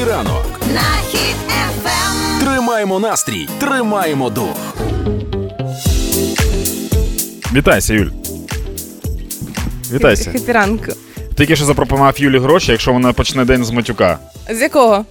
[0.00, 2.40] Happy ранок на Хіт FM.
[2.40, 4.74] Тримаємо настрій, тримаємо дух.
[7.52, 8.10] Вітайся, Юль.
[9.92, 10.30] Вітайся.
[10.30, 10.92] Happy ранку.
[11.36, 14.18] Тільки що запропонував Юлі гроші, якщо вона почне день з матюка.
[14.50, 15.04] З якого?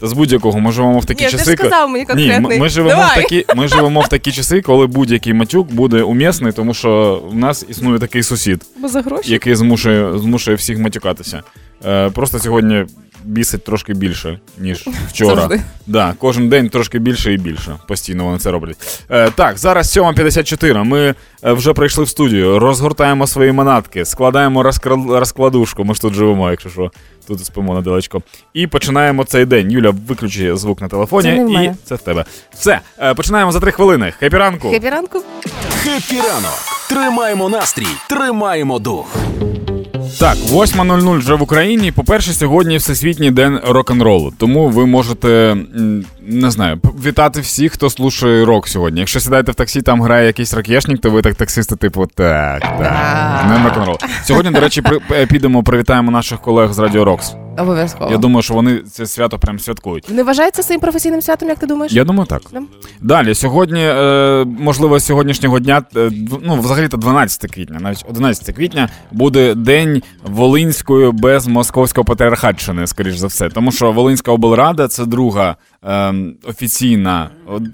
[0.00, 1.50] Та з будь-якого ми живемо в такі Ні, ти часи.
[1.50, 4.86] ж сказав мені Ні, ми, ми живемо в такі, ми живемо в такі часи, коли
[4.86, 9.32] будь-який матюк буде умісний, тому що в нас існує такий сусід, Бо за гроші.
[9.32, 11.42] який змушує, змушує всіх матюкатися.
[11.86, 12.86] Е, просто сьогодні
[13.26, 15.34] бісить трошки більше, ніж вчора.
[15.36, 15.60] Завжди.
[15.86, 17.76] Да, кожен день трошки більше і більше.
[17.88, 19.04] Постійно вони це роблять.
[19.10, 20.84] Е, так, зараз 7.54.
[20.84, 24.62] Ми е, вже прийшли в студію, розгортаємо свої манатки, складаємо
[25.08, 25.84] розкладушку.
[25.84, 26.90] Ми ж тут живемо, якщо що.
[27.26, 28.22] Тут спимо недалечко.
[28.54, 29.70] І починаємо цей день.
[29.70, 32.24] Юля, виключи звук на телефоні, Це не і це в тебе.
[32.54, 34.12] Все, е, починаємо за три хвилини.
[34.18, 34.70] Happy ранку.
[34.70, 35.22] Happy ранку.
[35.82, 36.58] Happy ранок.
[36.88, 39.16] Тримаємо настрій, тримаємо дух.
[40.18, 41.92] Так, 8.00 вже в Україні.
[41.92, 44.32] По-перше, сьогодні Всесвітній день рок-н-ролу.
[44.38, 45.56] Тому ви можете
[46.26, 49.00] не знаю, вітати всіх, хто слушає рок сьогодні.
[49.00, 53.60] Якщо сідаєте в таксі, там грає якийсь ракешник, то ви так таксисти, типу, так, так.
[53.62, 53.98] З рок-н-ролу.
[54.24, 57.34] Сьогодні, до речі, при, е, підемо, привітаємо наших колег з Радіо Рокс.
[57.58, 58.10] Обов'язково.
[58.10, 60.10] Я думаю, що вони це свято прям святкують.
[60.10, 61.92] Не вважається своїм професійним святом, як ти думаєш?
[61.92, 62.42] Я думаю, так.
[62.52, 62.62] Да.
[63.00, 66.10] Далі, сьогодні, е, можливо, сьогоднішнього дня, е,
[66.42, 73.26] ну, взагалі-то 12 квітня, навіть 11 квітня, буде день Волинської без московського патріархатщини, скоріш за
[73.26, 73.48] все.
[73.48, 75.56] Тому що Волинська облрада це друга
[76.44, 77.30] офіційна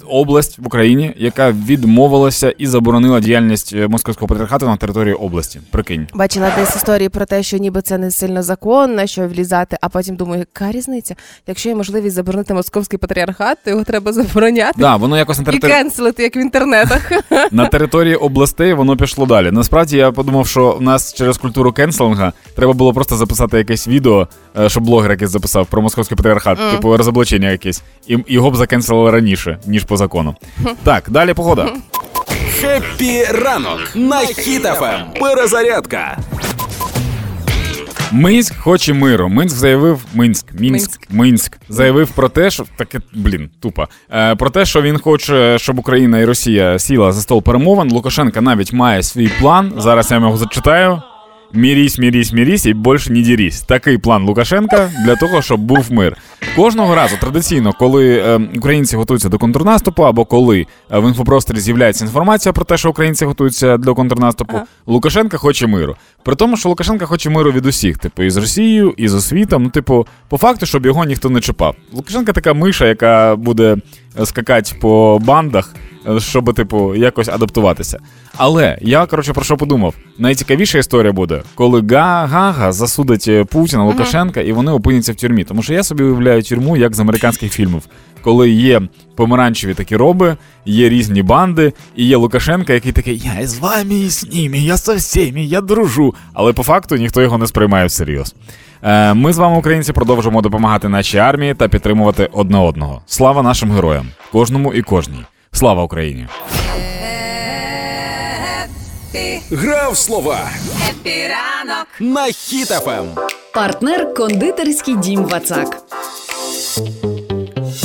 [0.09, 5.61] область в Україні, яка відмовилася і заборонила діяльність е, московського патріархату на території області.
[5.71, 6.07] Прикинь.
[6.15, 10.17] Бачила десь історії про те, що ніби це не сильно законно, що влізати, а потім
[10.17, 11.17] думаю, яка різниця?
[11.47, 15.59] Якщо є можливість заборонити московський патріархат, то його треба забороняти Да, воно якось на і
[15.59, 17.13] кенселити, як в інтернетах.
[17.51, 19.51] на території областей воно пішло далі.
[19.51, 24.29] Насправді я подумав, що в нас через культуру кенселінга треба було просто записати якесь відео,
[24.67, 29.59] що блогер якийсь записав про московський патріархат, типу розоблачення якесь, і його б закенселили раніше,
[29.67, 30.35] ніж по закону.
[30.85, 31.69] Так, далі погода.
[32.61, 35.21] Happy ранок на Хіт FM.
[35.21, 36.19] Перезарядка.
[38.13, 39.29] Минськ хоче миру.
[39.29, 41.01] Минськ заявив Минськ, Мінськ, Минськ.
[41.11, 43.89] Минськ заявив про те, що таке, блін, тупо.
[44.11, 47.91] Е, про те, що він хоче, щоб Україна і Росія сіла за стол перемовин.
[47.91, 49.73] Лукашенка навіть має свій план.
[49.79, 51.03] Зараз я вам його зачитаю.
[51.55, 53.61] Мірісь, мірісь, мірісь і більше не дірісь.
[53.61, 56.17] Такий план Лукашенка для того, щоб був мир.
[56.57, 62.05] Кожного разу традиційно, коли е, українці готуються до контрнаступу, або коли е, в інфопросторі з'являється
[62.05, 64.67] інформація про те, що українці готуються до контрнаступу, Ага.
[64.87, 65.97] Лукашенка хоче миру.
[66.25, 69.63] При тому, що Лукашенка хоче миру від усіх, типу, і з Росією, і з освітом.
[69.63, 71.77] Ну, типу, по факту, щоб його ніхто не чіпав.
[71.93, 73.77] Лукашенка така миша, яка буде
[74.21, 75.75] е, скакати по бандах,
[76.19, 77.99] щоб, типу, якось адаптуватися.
[78.37, 79.95] Але я, коротше, про що подумав?
[80.19, 85.45] Найцікавіша історія буде, коли Га- Гага засудить е, Путіна, Лукашенка, і вони опиняться в тюрмі.
[85.45, 87.83] Тому що я собі уявляю тюрму як з американських фільмів,
[88.23, 88.81] коли є
[89.17, 90.37] помаранчеві такі роби,
[90.67, 94.77] є різні банди, і є Лукашенка, який такий: Я з вами, і з ними, я
[94.77, 96.15] со всіми, я дружу.
[96.35, 98.35] Але по факту ніхто його не сприймає всерйоз.
[98.83, 103.03] Е, Ми з вами, українці, продовжимо допомагати нашій армії та підтримувати одне одного.
[103.07, 105.25] Слава нашим героям, кожному і кожній.
[105.55, 106.27] Слава Україні!
[109.51, 110.39] Гра в слова
[110.91, 113.07] Happy ранок на Хіт FM.
[113.55, 115.77] Партнер кондитерський дім Вацак.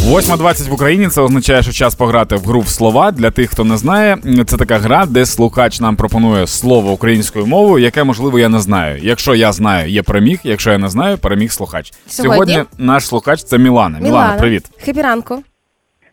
[0.08, 3.12] 8.20 в Україні це означає, що час пограти в гру в слова.
[3.12, 4.18] Для тих, хто не знає,
[4.48, 9.00] це така гра, де слухач нам пропонує слово українською мовою, яке можливо я не знаю.
[9.04, 10.40] Якщо я знаю, я переміг.
[10.44, 11.94] Якщо я не знаю, переміг слухач.
[12.08, 12.64] Сьогодні?
[12.78, 14.00] наш слухач це Мілана.
[14.00, 14.66] Мілана, привіт.
[14.86, 15.44] Хепіранку.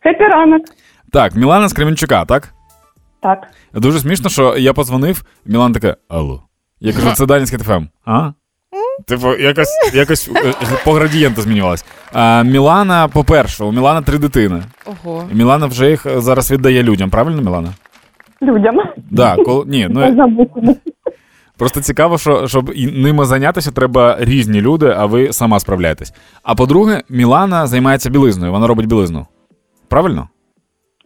[0.02, 0.62] Хепі ранок.
[1.14, 2.54] Так, Мілана з Кременчука, так?
[3.22, 3.38] Так.
[3.74, 6.42] Дуже смішно, що я подзвонив, Мілана така: Алло.
[6.80, 7.84] Я кажу, це Данівський ТФМ.
[8.04, 8.32] А?
[9.06, 10.54] Типу, якось, якось е,
[10.84, 11.84] по градієнту змінювалась.
[12.12, 14.62] А, Мілана, по-перше, у Мілана три дитини.
[14.86, 15.24] Ого.
[15.32, 17.68] Мілана вже їх е, зараз віддає людям, правильно, Мілана?
[18.42, 18.76] Людям.
[19.10, 19.64] Да, кол...
[19.66, 20.00] Ні, ну
[21.58, 26.14] просто цікаво, що щоб ними зайнятися, треба різні люди, а ви сама справляєтесь.
[26.42, 29.26] А по-друге, Мілана займається білизною, вона робить білизну.
[29.88, 30.28] Правильно?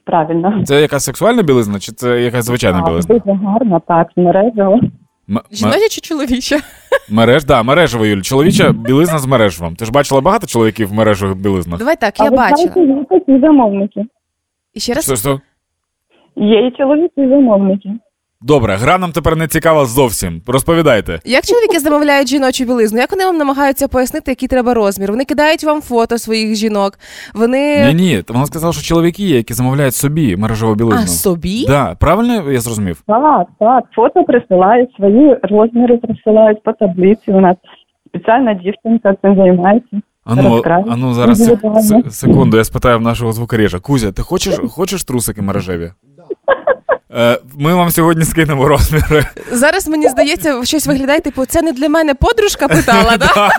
[0.08, 0.64] Правильно.
[0.64, 3.19] Це якась сексуальна білизна, чи це якась звичайна А, білизна?
[3.19, 4.81] Дуже гарна, так, мережево.
[5.31, 6.58] М- Жіноча чи чоловіча?
[7.10, 8.20] мереж, да, мережева, Юль.
[8.20, 9.76] Чоловіча білизна з мережевим.
[9.76, 11.78] Ти ж бачила багато чоловіків в мережевих білизнах?
[11.78, 12.37] Давай так, я бачу.
[12.66, 12.72] бачила.
[12.72, 14.05] знаєте, є такі замовники.
[14.75, 15.05] І ще раз.
[15.05, 15.40] Що, що?
[16.37, 17.88] Є і чоловіки і замовники.
[18.43, 20.43] Добре, гра нам тепер не цікава зовсім.
[20.46, 21.20] Розповідайте.
[21.25, 22.99] Як чоловіки замовляють жіночу білизну?
[22.99, 25.11] Як вони вам намагаються пояснити, який треба розмір?
[25.11, 26.99] Вони кидають вам фото своїх жінок.
[27.35, 31.02] Вони Ні, ні, вона сказала, що чоловіки є, які замовляють собі мережеву білизну.
[31.02, 31.64] а собі?
[31.67, 33.02] Да, правильно я зрозумів?
[33.06, 33.85] Так, так.
[33.96, 37.31] Фото присилають, свої розміри присилають по таблиці.
[37.31, 37.56] У нас
[38.08, 40.00] спеціальна дівчинка цим займається.
[40.25, 43.79] Ану, ану зараз сек- секунду, я спитаю в нашого звукорежа.
[43.81, 45.91] Кузя, ти хочеш, хочеш трусики мережеві?
[47.14, 49.26] Е, ми вам сьогодні скинемо розміри.
[49.50, 53.50] Зараз мені здається, щось виглядає, типу, це не для мене подружка питала, да?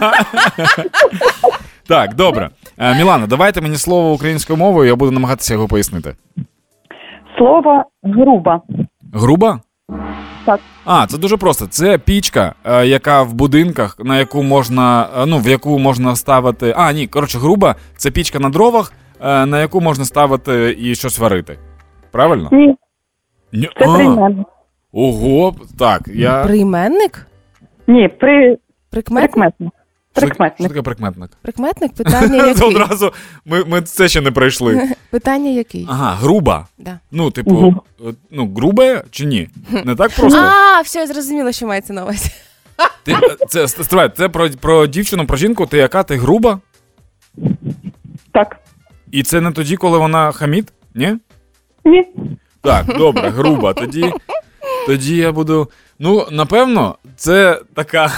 [1.87, 2.49] Так, добре.
[2.77, 6.15] Е, Мілана, давайте мені слово українською мовою, я буду намагатися його пояснити.
[7.37, 8.61] Слово груба.
[9.13, 9.59] Груба?
[10.45, 10.59] Так.
[10.85, 11.67] А, це дуже просто.
[11.67, 16.73] Це пічка, е, яка в будинках, на яку можна, ну, в яку можна ставити.
[16.77, 21.59] А, ні, коротше, груба, це пічка на дровах, на яку можна ставити і щось варити.
[22.11, 22.49] Правильно?
[22.51, 22.75] Ні,
[23.53, 23.69] Ні.
[23.79, 24.47] це А, прийменник.
[24.91, 26.43] Ого, так, я.
[26.43, 27.27] Прийменник?
[27.87, 28.57] Ні, при...
[28.89, 29.31] Прикметник?
[29.31, 29.71] прикметник.
[30.11, 30.69] Що таке- Що Прикметник.
[30.69, 31.31] таке прикметник?
[31.41, 31.93] Прикметник?
[31.93, 32.75] Питання Це який?
[32.75, 33.13] одразу
[33.45, 34.89] ми, ми це ще не пройшли.
[35.11, 35.85] Питання який?
[35.89, 36.67] Ага, груба.
[36.77, 36.99] Да.
[37.11, 37.81] Ну, типу, Мгм.
[38.07, 39.49] е, ну, грубе чи ні?
[39.85, 40.39] Не так просто.
[40.39, 42.29] А, все, я зрозуміла, що мається на увазі.
[43.03, 43.17] Ти, е,
[43.47, 46.03] це, стривай, це про, про дівчину, про жінку, ти яка?
[46.03, 46.59] Ти груба?
[48.31, 48.57] Так.
[49.11, 50.73] І це не тоді, коли вона хаміт?
[50.95, 51.15] Ні?
[51.85, 52.07] Ні.
[52.61, 53.73] Так, добре, груба.
[53.73, 54.11] Тоді,
[54.87, 55.67] тоді я буду.
[55.99, 58.09] Ну, напевно, це така,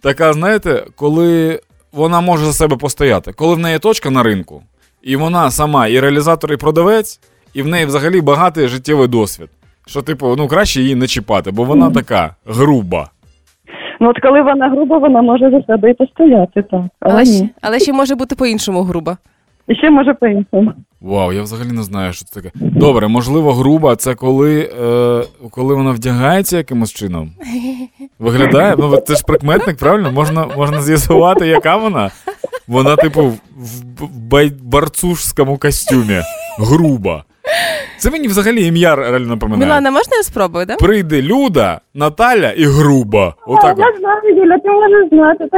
[0.00, 1.60] така, знаєте, коли
[1.92, 4.62] вона може за себе постояти, коли в неї точка на ринку,
[5.02, 7.20] і вона сама і реалізатор, і продавець,
[7.54, 9.48] і в неї взагалі багатий життєвий досвід.
[9.86, 13.10] Що, типу, ну краще її не чіпати, бо вона така груба.
[14.00, 16.80] Ну от коли вона груба, вона може за себе і постояти, так.
[17.00, 17.36] Але, Але, ні.
[17.36, 19.16] ще, але ще може бути по-іншому грубо.
[19.68, 20.72] І ще може по-іншому.
[21.00, 22.50] Вау, я взагалі не знаю, що це таке.
[22.54, 27.30] Добре, можливо, груба це коли, е, коли вона вдягається якимось чином.
[28.18, 28.74] Виглядає?
[28.78, 30.12] Ну, це ж прикметник, правильно?
[30.12, 32.10] Можна, можна з'ясувати, яка вона.
[32.68, 36.20] Вона, типу, в, в в барцушському костюмі.
[36.58, 37.24] Груба.
[37.98, 39.66] Це мені взагалі ім'я реально напоминає.
[39.66, 40.76] Мілана, можна я спробую, да?
[40.76, 43.34] Прийде Люда, Наталя і груба.
[43.46, 43.72] Отак.
[43.72, 43.78] от.
[43.78, 45.48] Я знаю, Юля, ти можеш знати.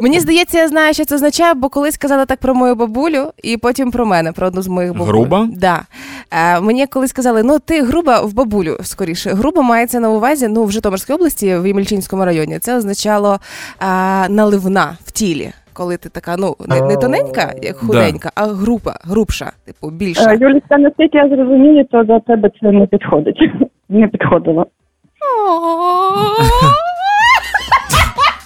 [0.00, 3.56] Мені здається, я знаю, що це означає, бо колись казала так про мою бабулю, і
[3.56, 5.06] потім про мене, про одну з моїх бабуль.
[5.06, 5.48] Груба?
[5.52, 5.82] Да.
[6.30, 9.30] Е, мені колись сказали, ну ти груба в бабулю скоріше.
[9.30, 12.58] Груба мається на увазі, ну в Житомирській області, в Ємельчинському районі.
[12.58, 13.38] Це означало
[13.82, 15.52] е, наливна в тілі.
[15.78, 20.32] Коли ти така, ну не, не тоненька, як худенька, а груба, грубша, типу більша.
[20.32, 23.38] Е, Юлічка, наскільки я зрозумію, то до тебе це не підходить.
[23.88, 24.66] Не підходило.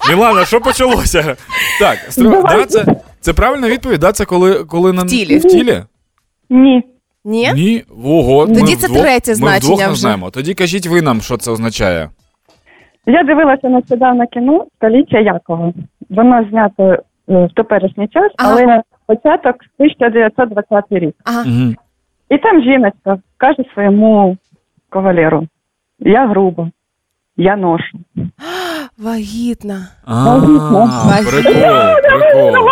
[0.08, 1.36] Мілана, що почалося?
[1.80, 2.84] Так, да, це,
[3.20, 4.12] це правильна відповідь, да?
[4.12, 5.38] Це коли, коли на В тілі.
[5.38, 5.82] В тілі?
[6.50, 6.82] Ні.
[7.24, 7.52] Ні?
[7.54, 8.46] Ні, ого.
[8.46, 10.00] Тоді ми це вдвох- третє Ми значення вдвох не вже.
[10.00, 10.30] знаємо.
[10.30, 12.10] Тоді кажіть ви нам, що це означає.
[13.06, 15.72] Я дивилася нещодавно кіно Століття Якова.
[16.10, 16.96] Воно знято
[17.28, 18.52] в теперішній час, Ага.
[18.52, 21.14] але початок 1920 рік.
[21.24, 21.40] Ага.
[21.46, 21.74] Угу.
[22.30, 24.36] І там жіночка каже своєму
[24.90, 25.46] кавалеру:
[25.98, 26.70] Я груба,
[27.36, 27.98] я ношу.
[28.98, 29.86] Вагітна.
[30.06, 31.22] А, Вагітна.
[31.30, 32.66] прикол.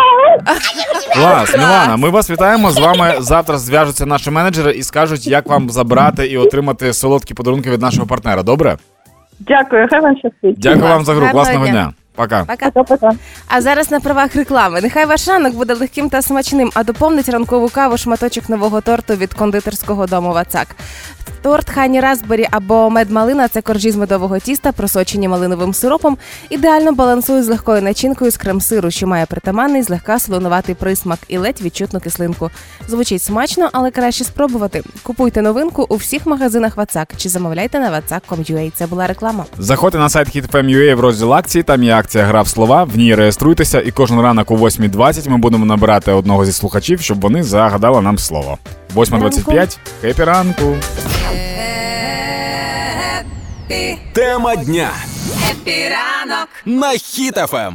[1.13, 2.71] Клас, Мілана, ми вас вітаємо.
[2.71, 7.71] З вами завтра зв'яжуться наші менеджери і скажуть, як вам забрати і отримати солодкі подарунки
[7.71, 8.43] від нашого партнера.
[8.43, 8.77] Добре?
[9.39, 10.59] Дякую, хай вам щастить.
[10.59, 11.27] Дякую вам за гру.
[11.31, 11.91] Класного дня.
[12.21, 12.45] Пока.
[12.45, 12.69] Пока.
[12.71, 13.11] Пока-пока.
[13.47, 14.81] А зараз на правах реклами.
[14.81, 19.33] Нехай ваш ранок буде легким та смачним, а доповнить ранкову каву шматочок нового торту від
[19.33, 20.67] кондитерського дому Вацак.
[21.41, 26.17] Торт Хані Распбері або медмалина це коржі з медового тіста, просочені малиновим сиропом.
[26.49, 31.61] Ідеально балансують з легкою начинкою з крем-сиру, що має притаманний злегка солонуватий присмак і ледь
[31.61, 32.49] відчутну кислинку.
[32.87, 34.83] Звучить смачно, але краще спробувати.
[35.03, 38.71] Купуйте новинку у всіх магазинах Вацак чи замовляйте на vatsak.com.ua.
[38.75, 39.45] Це була реклама.
[39.57, 41.63] Заходьте на сайт HitFM.ua в розділ акції.
[41.63, 42.83] Там є акція Гра в слова.
[42.83, 47.21] В ній реєструйтеся, і кожен ранок о 8.20 ми будемо набирати одного зі слухачів, щоб
[47.21, 48.57] вони загадали нам слово.
[48.95, 49.77] 8.25.
[50.01, 50.75] Happy ранку.
[53.69, 54.89] Happy, Тема дня
[55.51, 56.47] Happy ранок.
[56.65, 57.73] на Хіт FM.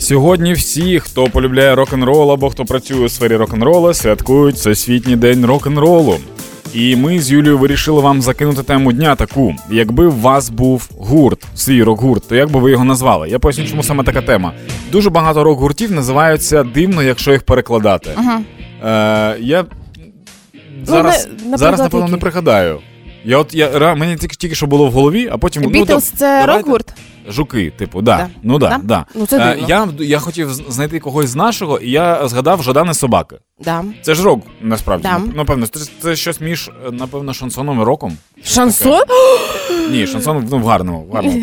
[0.00, 6.18] Сьогодні всі, хто полюбляє рок-н-рол або хто працює у сфері рок-н-рола, святкують Всесвітній день рок-н-ролу.
[6.74, 11.44] І ми з Юлією вирішили вам закинути тему дня таку: якби у вас був гурт,
[11.54, 13.28] свій рок-гурт, то як би ви його назвали?
[13.28, 14.52] Я поясню, чому саме така тема.
[14.92, 18.10] Дуже багато рок-гуртів називаються дивно, якщо їх перекладати.
[18.16, 18.40] Ага.
[19.34, 19.64] Е, я
[20.84, 22.78] зараз, наприклад, зараз напевно, не пригадаю.
[23.24, 26.46] Я от я мені тільки, тільки що було в голові, а потім ну, то- це
[26.46, 26.94] рок-гурт?
[27.28, 28.16] Жуки, типу, да.
[28.16, 28.28] Да.
[28.42, 28.78] Ну да, Да?
[28.82, 29.06] да.
[29.14, 29.68] Ну, це Е, дивно.
[29.68, 33.36] я, я хотів знайти когось з нашого, і я згадав Жадани собаки.
[33.64, 33.84] Да.
[34.02, 35.02] Це ж рок, насправді.
[35.08, 35.18] Да.
[35.18, 38.16] Ну, Напевно, це, це щось між, е, напевно, шансоном і роком.
[38.44, 39.00] Шансон?
[39.90, 41.06] Ні, шансон ну, в гарному.
[41.10, 41.38] В гарному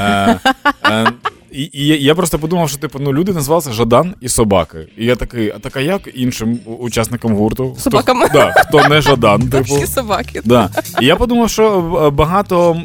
[0.00, 0.38] е,
[0.90, 1.06] е,
[1.52, 4.78] і, і я- просто подумав, що типу, ну, люди називалися Жадан і собаки.
[4.98, 7.70] І я такий, а так а як іншим учасникам гурту?
[7.72, 8.22] Хто- Собакам.
[8.32, 9.86] Да, хто не Жадан, типу.
[9.86, 10.40] Собаки.
[10.44, 10.70] Да.
[11.00, 11.80] І я подумав, що
[12.16, 12.76] багато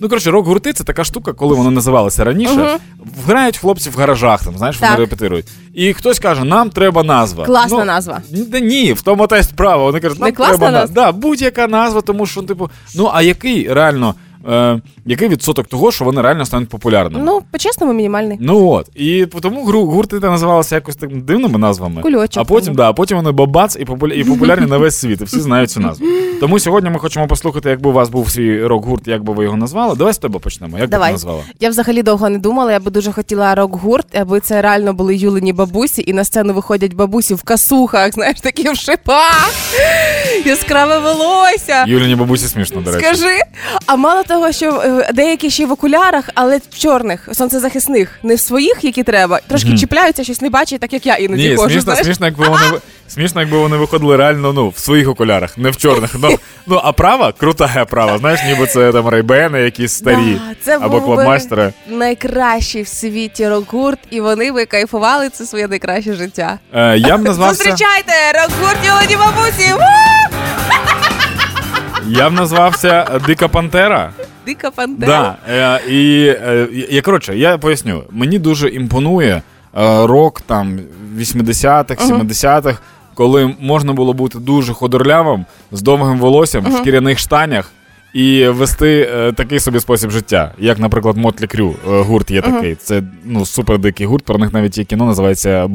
[0.00, 2.78] Ну коротше, рок-гурти це така штука, коли воно називалося раніше.
[3.26, 5.46] Грають хлопці в гаражах, там знаєш, вони репетирують.
[5.74, 7.44] І хтось каже, нам треба назва.
[7.44, 8.20] Класна Ну, назва.
[8.62, 9.84] ні, в тому та й справа.
[9.84, 10.94] Вони кажуть, нам Не треба назва?
[10.94, 14.14] Да, будь-яка назва, тому що, типу, ну а який реально,
[14.48, 17.24] е, який відсоток того, що вони реально стануть популярними?
[17.24, 18.38] Ну, по-чесному, мінімальний.
[18.40, 18.88] Ну от.
[18.94, 22.02] І тому гру, гурти та називалися якось так дивними назвами.
[22.02, 22.42] Кульочок.
[22.42, 24.14] А потім, да, а потім вони бабац і, популя...
[24.14, 25.20] і популярні на весь світ.
[25.20, 26.06] І всі знають цю назву.
[26.40, 29.56] Тому сьогодні ми хочемо послухати, якби у вас був свій рок-гурт, як би ви його
[29.56, 29.94] назвали.
[29.96, 30.78] Давай з тебе почнемо.
[30.78, 31.08] Як би Давай.
[31.08, 31.42] ти назвала?
[31.60, 32.72] Я взагалі довго не думала.
[32.72, 36.94] Я би дуже хотіла рок-гурт, аби це реально були юлені бабусі, і на сцену виходять
[36.94, 39.50] бабусі в касухах, знаєш, такі в шипах,
[40.44, 41.84] яскраве волосся.
[41.86, 43.06] Юліні бабусі смішно, до речі.
[43.06, 43.36] Скажи,
[43.86, 48.34] а мало того, що е, деякі ще й в окулярах, але в чорних, сонцезахисних, не
[48.34, 51.68] в своїх, які треба, трошки чіпляються, щось не бачать, так як я іноді Ні, ходжу.
[51.70, 52.04] смішно, знаєш.
[52.04, 56.16] смішно, якби вони смішно, якби вони виходили реально ну, в своїх окулярах, не в чорних.
[56.18, 58.18] Ну, ну а права крута права.
[58.18, 61.72] Знаєш, ніби це там рейбени якісь старі Да, це або клабмастери.
[61.88, 66.58] найкращий в світі рок-гурт, і вони би кайфували це своє найкраще життя.
[66.74, 67.64] Е, я б назвався.
[67.64, 69.74] Зустрічайте рок-гурт юлені бабусі!
[72.10, 74.12] Я б назвався Дика Пантера.
[74.46, 75.36] Дика пантера.
[75.46, 78.02] Да, е, і е, я коротше, я поясню.
[78.10, 79.42] Мені дуже імпонує е,
[80.06, 80.78] рок там
[81.18, 82.78] 80-х, 70-х,
[83.14, 87.72] коли можна було бути дуже ходорлявим, з довгим волоссям, в шкіряних штанях.
[88.14, 92.74] І вести е, такий собі спосіб життя, як, наприклад, Мотлі Крю е, гурт є такий.
[92.74, 94.24] Це ну супер дикий гурт.
[94.24, 95.66] Про них навіть є кіно називається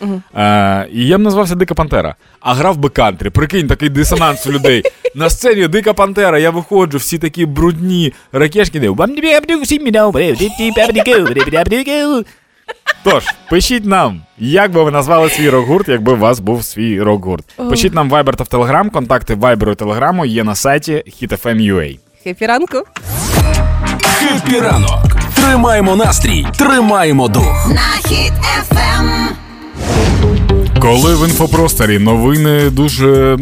[0.00, 0.20] Брут.
[0.36, 3.30] Е, і я б назвався Дика Пантера, а грав би кантрі.
[3.30, 4.82] Прикинь, такий дисонанс у людей.
[5.14, 8.80] На сцені Дика Пантера, я виходжу, всі такі брудні ракешки.
[13.04, 17.44] Тож, пишіть нам, як би ви назвали свій рок-гурт, якби у вас був свій рок-гурт.
[17.70, 21.98] Пишіть нам в Viber та в Telegram, контакти Viber і Telegram є на сайті hitfm.ua.
[22.24, 22.82] Хепі ранку.
[24.02, 25.06] Хеппі ранок.
[25.34, 27.68] Тримаємо настрій, тримаємо дух.
[27.74, 29.28] На хід ефем.
[30.80, 33.36] Коли в інфопросторі новини дуже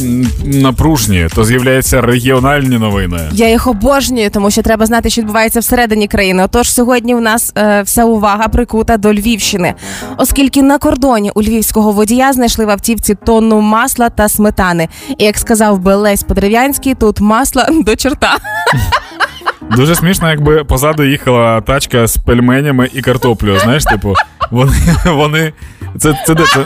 [0.44, 3.18] напружні, то з'являються регіональні новини.
[3.32, 6.44] Я їх обожнюю, тому що треба знати, що відбувається всередині країни.
[6.44, 9.74] Отож, сьогодні в нас е, вся увага прикута до Львівщини,
[10.16, 14.88] оскільки на кордоні у львівського водія знайшли в автівці тонну масла та сметани.
[15.18, 18.36] І як сказав би Лесь Подерев'янський, тут масла до чорта.
[19.76, 23.58] Дуже смішно, якби позаду їхала тачка з пельменями і картоплею.
[23.58, 24.14] Знаєш, типу,
[24.50, 24.72] вони.
[25.06, 25.52] вони
[25.98, 26.64] це, це де це.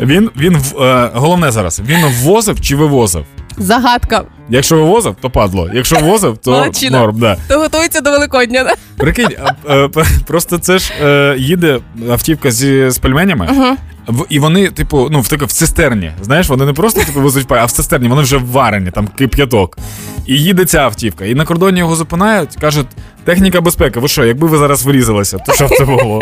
[0.00, 3.24] Він, він е, головне зараз, він ввозив чи вивозив?
[3.56, 4.22] Загадка.
[4.48, 5.70] Якщо вивозив, то падло.
[5.74, 6.98] Якщо ввозив, то Молодчина.
[6.98, 7.36] норм, да.
[7.48, 8.64] То готується до Великодня.
[8.64, 8.74] да?
[8.96, 9.28] Прикинь,
[9.68, 9.88] а, е,
[10.26, 11.78] просто це ж е, їде
[12.10, 13.76] автівка зі, з пельменями,
[14.08, 16.12] в- і вони, типу, ну, в таке в цистерні.
[16.22, 19.78] Знаєш, вони не просто типу, везуть пай, а в цистерні, вони вже варені, там кип'яток.
[20.26, 21.24] І їде ця автівка.
[21.24, 22.86] І на кордоні його зупинають, кажуть,
[23.24, 26.20] техніка безпеки, ви що, якби ви зараз врізалися, то що б це було?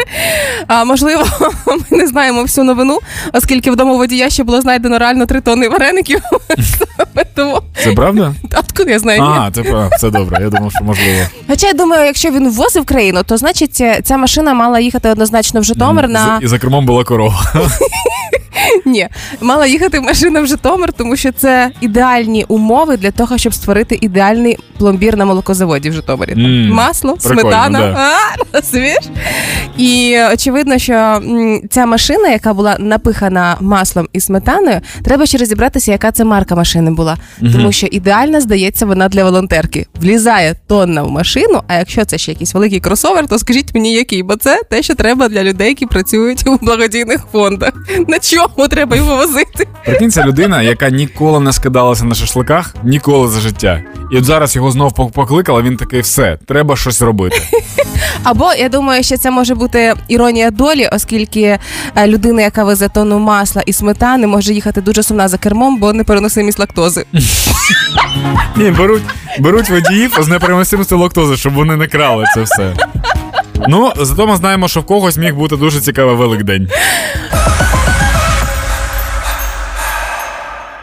[0.67, 1.25] А можливо,
[1.67, 2.99] ми не знаємо всю новину,
[3.33, 6.21] оскільки вдома водія ще було знайдено реально три тонни вареників.
[7.35, 8.35] Тому Це правда?
[8.59, 9.23] откуда я знаю?
[9.23, 10.39] А, це, прав- це добре.
[10.41, 11.19] Я думав, що можливо.
[11.49, 15.61] Хоча я думаю, якщо він ввозив країну, то значить е, ця машина мала їхати однозначно
[15.61, 17.53] в Житомир на І за кермом була корова.
[18.87, 19.09] ні,
[19.41, 24.59] мала їхати машина в Житомир, тому що це ідеальні умови для того, щоб створити ідеальний
[24.79, 26.35] пломбір на молокозаводі в Житомирі.
[26.91, 27.97] Масло, прикольно, сметана, да.
[27.97, 29.05] а, розумієш?
[29.77, 31.23] І очевидно, що
[31.71, 36.91] ця машина, яка була напихана маслом і сметаною, треба ще розібратися, яка це марка машини
[36.91, 37.17] була.
[37.53, 39.87] Тому що ідеальна, здається, вона для волонтерки.
[40.01, 44.23] Влізає тонна в машину, а якщо це ще якийсь великий кросовер, то скажіть мені, який,
[44.23, 47.73] бо це те, що треба для людей, які працюють у благодійних фондах.
[48.09, 49.67] На чому треба його возити?
[49.85, 53.83] Прикинь, людина, яка ніколи не скидалася на шашликах, ніколи за життя.
[54.13, 57.43] І от зараз його знов пок- покликали, він такий, все, треба щось робити.
[58.23, 61.59] Або я думаю, що це може бути іронія долі, оскільки
[61.97, 65.93] е, людина, яка везе тонну масла і сметани, може їхати дуже сумна за кермом, бо
[65.93, 67.05] непереносимість лактози.
[68.57, 69.03] Ні, беруть,
[69.39, 72.75] беруть водіїв з непереносимістю лактози, щоб вони не крали це все.
[73.69, 76.69] Ну, зато ми знаємо, що в когось міг бути дуже цікавий Великдень.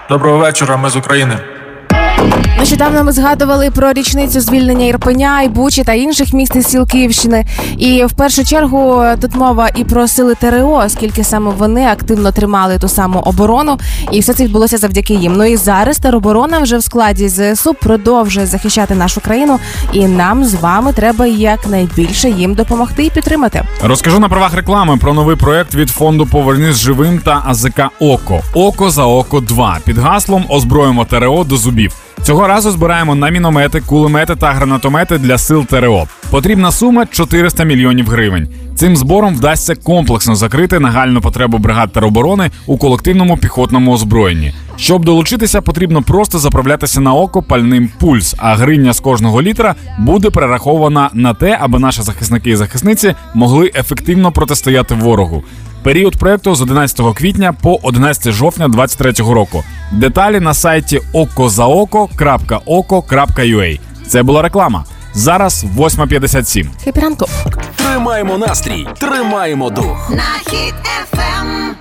[0.10, 1.38] Доброго вечора, ми з України.
[2.60, 7.46] Нещодавно ми згадували про річницю звільнення Ірпеня, і Бучі та інших міст і сіл Київщини.
[7.78, 12.80] І в першу чергу тут мова і про сили ТРО, оскільки саме вони активно тримали
[12.80, 13.80] ту саму оборону,
[14.12, 15.34] і все це відбулося завдяки їм.
[15.38, 19.60] Ну і зараз тероборона вже в складі ЗСУ продовжує захищати нашу країну,
[19.94, 23.64] і нам з вами треба якнайбільше їм допомогти і підтримати.
[23.84, 28.42] Розкажу на правах реклами про новий проект від фонду Повернись живим та АЗК Око.
[28.54, 31.94] Око за око 2 під гаслом Озброїмо ТРО до зубів.
[32.24, 36.08] Цього разу збираємо на міномети, кулемети та гранатомети для сил ТРО.
[36.30, 38.48] Потрібна сума 400 мільйонів гривень.
[38.76, 44.54] Цим збором вдасться комплексно закрити нагальну потребу бригад тероборони у колективному піхотному озброєнні.
[44.76, 50.30] Щоб долучитися, потрібно просто заправлятися на око пальним пульс, а гривня з кожного літра буде
[50.30, 55.44] перерахована на те, аби наші захисники і захисниці могли ефективно протистояти ворогу.
[55.84, 59.64] Період проекту з 11 квітня по 11 жовтня 2023 року.
[59.92, 63.80] Деталі на сайті okozaoko.oko.ua.
[64.08, 64.86] Це була реклама.
[65.14, 66.68] Зараз 8.57.
[66.84, 67.26] Хепіранку.
[67.76, 70.10] Тримаємо настрій, тримаємо дух.
[70.10, 71.76] На хід ефем.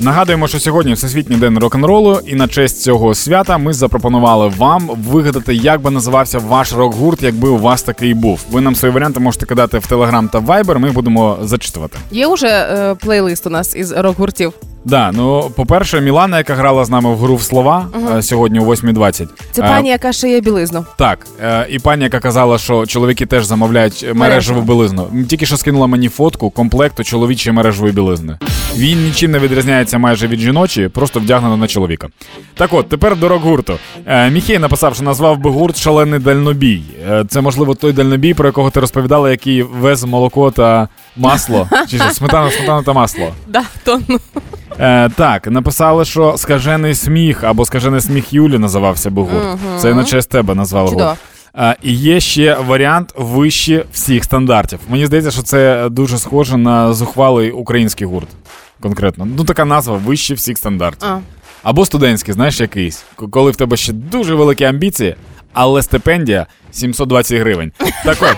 [0.00, 5.54] Нагадуємо, що сьогодні Всесвітній день рок-н-ролу, і на честь цього свята ми запропонували вам вигадати,
[5.54, 8.40] як би називався ваш рок-гурт, якби у вас такий був.
[8.50, 10.78] Ви нам свої варіанти можете кидати в Телеграм та Вайбер.
[10.78, 11.98] Ми будемо зачитувати.
[12.10, 14.52] Є уже е, плейлист у нас із рок-гуртів.
[14.84, 18.62] Да, ну по-перше, Мілана, яка грала з нами в гру в слова е, сьогодні о
[18.62, 19.26] 8.20.
[19.52, 20.84] Це Е, пані, яка шиє білизну.
[20.98, 25.08] Так, е, і пані, яка казала, що чоловіки теж замовляють мережеву білизну.
[25.28, 28.38] Тільки що скинула мені фотку комплекту чоловічої мережевої білизни.
[28.76, 32.08] Він нічим не відрізняється майже від жіночої, просто вдягнено на чоловіка.
[32.54, 33.78] Так от, тепер до рок-гурту.
[34.06, 36.82] Е, Міхей написав, що назвав би гурт Шалений дальнобій.
[37.10, 41.68] Е, це, можливо, той дальнобій, про якого ти розповідала, який вез молоко та масло.
[41.90, 43.32] Чи що, сметану, сметану та масло.
[43.46, 44.18] Да, то, ну.
[44.80, 49.58] Е, так, написали, що скажений сміх або скажений сміх Юлі називався би гурт.
[49.78, 51.08] Це на честь тебе назвали Чудово.
[51.08, 51.18] гурт.
[51.58, 54.78] Е, і є ще варіант вище всіх стандартів.
[54.88, 58.28] Мені здається, що це дуже схоже на зухвалий український гурт.
[58.80, 59.28] Конкретно.
[59.36, 61.08] Ну, така назва вище всіх стандартів.
[61.08, 61.18] А.
[61.62, 63.04] Або студентський, знаєш, якийсь.
[63.16, 65.14] К- Коли в тебе ще дуже великі амбіції,
[65.52, 67.72] але стипендія 720 гривень.
[68.04, 68.36] Так от.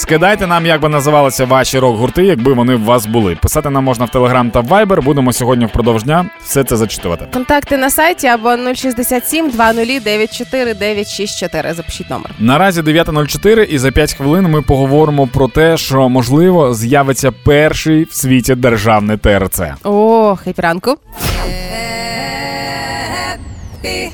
[0.00, 3.34] Скидайте нам, як би називалися ваші рок-гурти, якби вони в вас були.
[3.42, 5.02] Писати нам можна в Телеграм та в Viber.
[5.02, 7.26] Будемо сьогодні впродовж дня все це зачитувати.
[7.32, 11.74] Контакти на сайті або 067 20 94 964.
[11.74, 12.30] Запишіть номер.
[12.38, 18.14] Наразі 9.04 і за 5 хвилин ми поговоримо про те, що можливо з'явиться перший в
[18.14, 19.60] світі державний ТРЦ.
[19.84, 20.96] О, хепі ранку.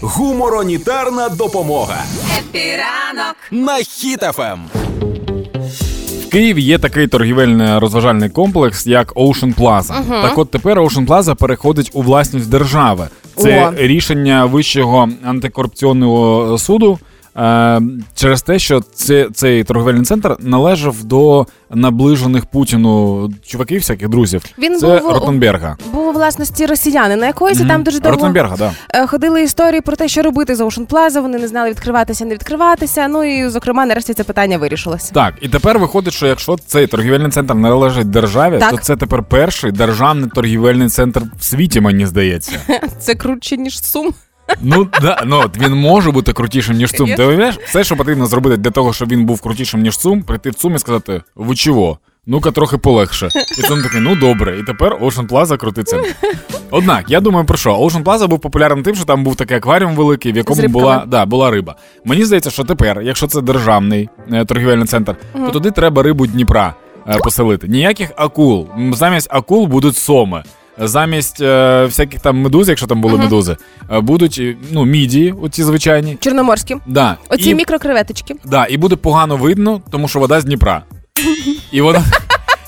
[0.00, 1.96] Гуморнітарна допомога
[2.38, 3.36] Happy ранок.
[3.50, 3.84] на Ем.
[3.84, 4.60] Хіт FM.
[6.36, 10.08] Києві є такий торгівельний розважальний комплекс, як Ocean Plaza.
[10.22, 13.08] Так от тепер Ocean Plaza переходить у власність держави.
[13.36, 13.72] Це О.
[13.76, 16.98] рішення вищого антикорупційного суду.
[17.38, 17.80] Е,
[18.14, 24.42] Через те, що це, цей торговельний центр належав до наближених Путіну чуваків, всяких друзів.
[24.58, 25.76] Він це був Ротенберга.
[25.92, 27.68] Був у власності росіяни, на якоїсь Мгм.
[27.68, 28.72] там дуже довго Ротенберга, да.
[28.94, 32.34] е, ходили історії про те, що робити з Ocean Plaza, Вони не знали відкриватися, не
[32.34, 33.08] відкриватися.
[33.08, 35.14] Ну і зокрема, нарешті це питання вирішилося.
[35.14, 38.70] Так, і тепер виходить, що якщо цей торгівельний центр належить державі, Так.
[38.70, 42.52] то це тепер перший державний торгівельний центр в світі, мені здається.
[43.00, 44.14] Це круче ніж сум.
[44.62, 47.14] Ну да, ну от він може бути крутішим, ніж ЦУМ.
[47.14, 50.50] Ти уявляєш, все, що потрібно зробити для того, щоб він був крутішим, ніж ЦУМ, прийти
[50.50, 51.98] в ЦУМ і сказати: ви чого?
[52.28, 53.28] Ну-ка, трохи полегше.
[53.58, 54.58] І ЦУМ такий, ну добре.
[54.58, 56.14] І тепер Ocean Plaza центр.
[56.70, 57.76] Однак, я думаю про що?
[57.78, 61.24] Ocean Plaza був популярним тим, що там був такий акваріум великий, в якому була, да,
[61.26, 61.74] була риба.
[62.04, 66.74] Мені здається, що тепер, якщо це державний е, торгівельний центр, то туди треба рибу Дніпра
[67.08, 67.68] е, поселити.
[67.68, 68.68] Ніяких акул.
[68.92, 70.42] Замість акул будуть соми.
[70.78, 73.56] Замість е, всяких там медуз, якщо там були медузи,
[73.92, 76.16] е, будуть е, ну, мідії, оці звичайні.
[76.20, 76.76] Чорноморські.
[76.86, 77.16] Да.
[77.28, 78.34] Оці і, мікрокреветочки.
[78.44, 80.82] да, і буде погано видно, тому що вода з Дніпра.
[81.72, 82.04] І вона,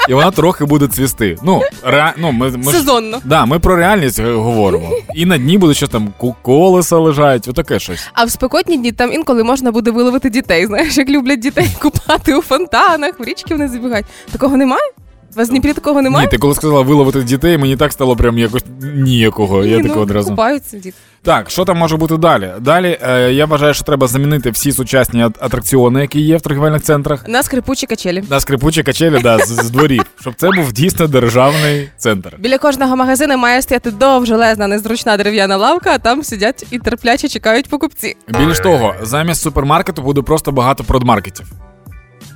[0.09, 1.37] і вона трохи буде цвісти.
[1.43, 3.19] Ну, ре, ну ми, ми ж, Сезонно.
[3.25, 4.91] да, ми про реальність е, говоримо.
[5.15, 8.09] І на дні буде щось там ку- колеса лежать, отаке щось.
[8.13, 10.67] А в спекотні дні там інколи можна буде виловити дітей.
[10.67, 14.07] Знаєш, як люблять дітей купати у фонтанах, в річки вони забігають.
[14.33, 14.91] Такого немає?
[15.39, 16.27] Вас в Дніпрі такого немає?
[16.27, 19.65] Ні, ти коли сказала виловити дітей, мені так стало прям якось ніякого.
[19.65, 20.31] Я Ні, таке ну, одразу.
[20.31, 20.97] купаються діти.
[21.23, 22.53] Так, що там може бути далі?
[22.61, 27.29] Далі е, я вважаю, що треба замінити всі сучасні атракціони, які є в торгівельних центрах.
[27.29, 28.25] На скрипучі качелі.
[28.31, 32.37] На скрипучі качелі, да, з, з дворів, щоб це був дійсно державний центр.
[32.39, 37.69] Біля кожного магазину має стояти довжелезна, незручна дерев'яна лавка, а там сидять і терпляче чекають
[37.69, 38.17] покупці.
[38.39, 41.47] Більш того, замість супермаркету буде просто багато продмаркетів.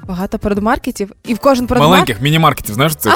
[0.07, 3.11] Багато продмаркетів, і в кожен продмаркет, Маленьких міні-маркетів, знаєш це?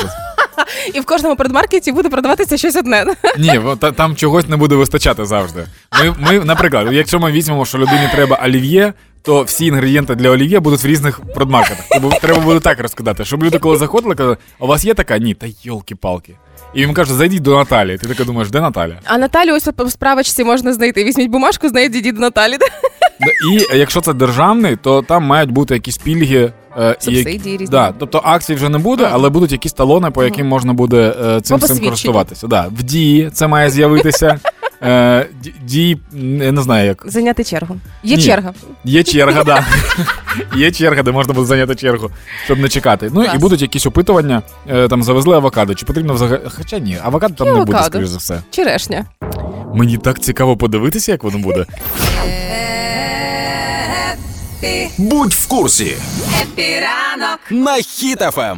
[0.95, 3.05] і в кожному продмаркеті буде продаватися щось одне.
[3.39, 3.61] Ні,
[3.97, 5.67] там чогось не буде вистачати завжди.
[6.05, 10.61] Ми, ми, наприклад, якщо ми візьмемо, що людині треба олів'є, то всі інгредієнти для олів'є
[10.61, 11.85] будуть в різних продмаркетах.
[11.91, 15.19] Тобто треба буде так розкидати, щоб люди, коли заходили, казали, а у вас є така?
[15.19, 16.33] Ні, та йолки-палки.
[16.75, 17.99] І він каже, зайдіть до Наталі.
[17.99, 18.95] Ти така думаєш, де Наталя?
[19.05, 21.05] А Наталю ось по справочці можна знайти.
[21.05, 22.57] Візьміть бумажку, знайдіть діду Наталі.
[23.51, 26.53] І якщо це державний, то там мають бути якісь пільги.
[26.79, 27.67] е, і які- різні.
[27.71, 31.41] Да, тобто акцій вже не буде, але будуть якісь талони, по яким можна буде е,
[31.41, 31.89] цим посвідченню.
[31.89, 32.47] користуватися.
[32.47, 32.67] Да.
[32.79, 34.39] В дії це має з'явитися.
[34.83, 35.27] Е,
[35.65, 35.99] дій,
[36.43, 37.03] я не знаю як.
[37.07, 37.77] Зайняти чергу.
[38.03, 38.23] Є Ні.
[38.23, 38.55] черга.
[38.85, 39.67] Є черга, да.
[40.57, 42.11] Є черга, де можна буде зайняти чергу,
[42.45, 43.11] щоб не чекати.
[43.15, 43.39] Ну і Клас.
[43.41, 45.75] будуть якісь опитування, е, там завезли авокадо.
[45.75, 46.41] Чи потрібно взагалі.
[46.57, 47.93] Хоча ні, авокадо там Які не буде, авокадо?
[47.93, 48.43] скоріш за все.
[48.51, 49.05] Черешня.
[49.75, 51.65] Мені так цікаво подивитися, як воно буде.
[54.99, 55.97] Будь в курсі
[56.43, 57.39] Happy ранок.
[57.51, 57.73] на.
[57.77, 58.57] Хіт FM.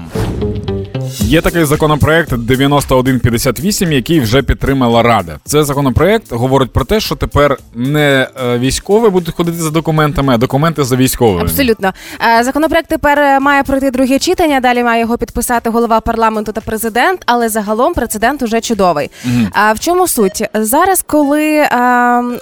[1.20, 5.38] Є такий законопроект 9158, який вже підтримала Рада.
[5.44, 10.38] Це законопроект говорить про те, що тепер не е, військові будуть ходити за документами, а
[10.38, 11.42] документи за військовими.
[11.42, 11.92] Абсолютно.
[12.38, 14.60] Е, Законопроект тепер е, має пройти друге читання.
[14.60, 17.20] Далі має його підписати голова парламенту та президент.
[17.26, 19.10] Але загалом прецедент уже чудовий.
[19.52, 20.44] А в чому суть?
[20.54, 21.68] Зараз, коли е,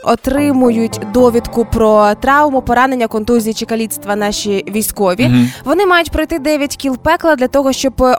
[0.05, 5.31] отримують довідку про травму, поранення, контузії чи каліцтва наші військові,
[5.65, 8.17] вони мають пройти 9 кіл пекла для того, щоб е,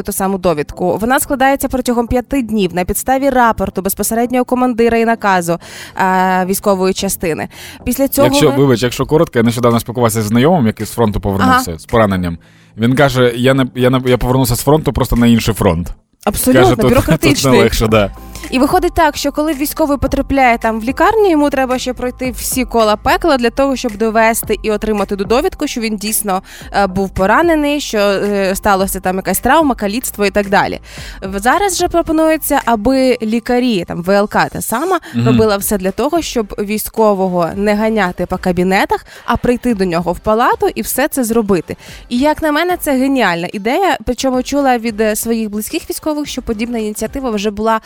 [0.00, 0.96] отримати ту саму довідку.
[0.96, 5.58] Вона складається протягом п'яти днів на підставі рапорту безпосереднього командира і наказу
[5.96, 7.48] е, військової частини.
[7.84, 11.20] Після цього Якщо ми- вибач, якщо коротко, я нещодавно спілкувався з знайомим, який з фронту
[11.20, 12.38] повернувся з пораненням.
[12.76, 15.88] Він каже: я не я не я повернувся з фронту просто на інший фронт.
[16.24, 18.10] абсолютно каже, тут, тут не легше, да.
[18.50, 22.64] І виходить так, що коли військовий потрапляє там в лікарню, йому треба ще пройти всі
[22.64, 27.80] кола пекла для того, щоб довести і отримати довідку, що він дійсно е, був поранений,
[27.80, 30.80] що е, сталося там якась травма, каліцтво і так далі.
[31.22, 37.50] Зараз же пропонується, аби лікарі там ВЛК та сама робила все для того, щоб військового
[37.56, 41.76] не ганяти по кабінетах, а прийти до нього в палату і все це зробити.
[42.08, 43.98] І як на мене, це геніальна ідея.
[44.04, 47.80] Причому чула від е, своїх близьких військових, що подібна ініціатива вже була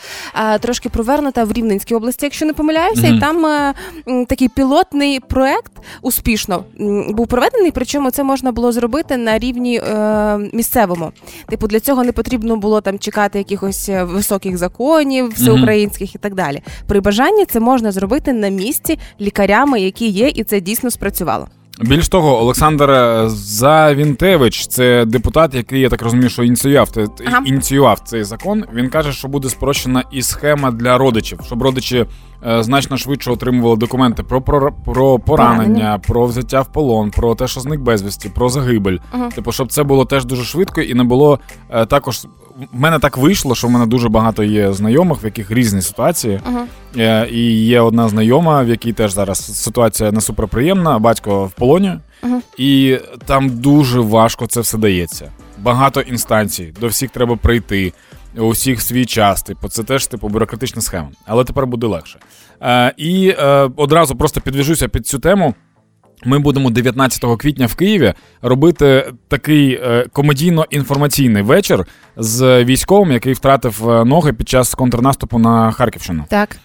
[0.61, 3.73] трошки провернута в Рівненській області, якщо не помиляюся, і там е,
[4.27, 6.63] такий пілотний проект успішно
[7.09, 7.71] був проведений.
[7.71, 11.11] Причому це можна було зробити на рівні е, місцевому.
[11.49, 16.35] Типу, для цього не потрібно було там чекати якихось е, високих законів, всеукраїнських і так
[16.35, 16.61] далі.
[16.87, 21.47] При бажанні це можна зробити на місці лікарями, які є, і це дійсно спрацювало.
[21.81, 22.91] Більш того, Олександр
[23.29, 26.89] Завінтевич, це депутат, який я так розумію, що ініціював
[27.27, 27.41] Ага.
[27.45, 28.63] ініціював цей закон.
[28.73, 32.05] Він каже, що буде спрощена і схема для родичів, щоб родичі
[32.59, 37.59] значно швидше отримували документи про, про, про поранення, про взяття в полон, про те, що
[37.59, 38.97] зник безвісті, про загибель.
[39.35, 42.25] Типу, щоб це було теж дуже швидко і не було е, також.
[42.73, 46.39] В мене так вийшло, що в мене дуже багато є знайомих, в яких різні ситуації.
[46.97, 51.93] Е, І є одна знайома, в якій теж зараз ситуація не суперприємна, батько в полоні,
[52.57, 55.31] і там дуже важко це все дається.
[55.61, 57.93] Багато інстанцій, до всіх треба прийти,
[58.37, 59.43] у всіх свій час.
[59.43, 61.09] Типу, це теж типу бюрократична схема.
[61.25, 62.19] Але тепер буде легше.
[62.61, 65.53] Е, І е, одразу просто підвіжуся під цю тему.
[66.25, 71.85] Ми будемо 19 квітня в Києві робити такий е, комедійно-інформаційний вечір
[72.17, 76.25] з військовим, який втратив е, ноги під час контрнаступу на Харківщину.
[76.29, 76.57] Так.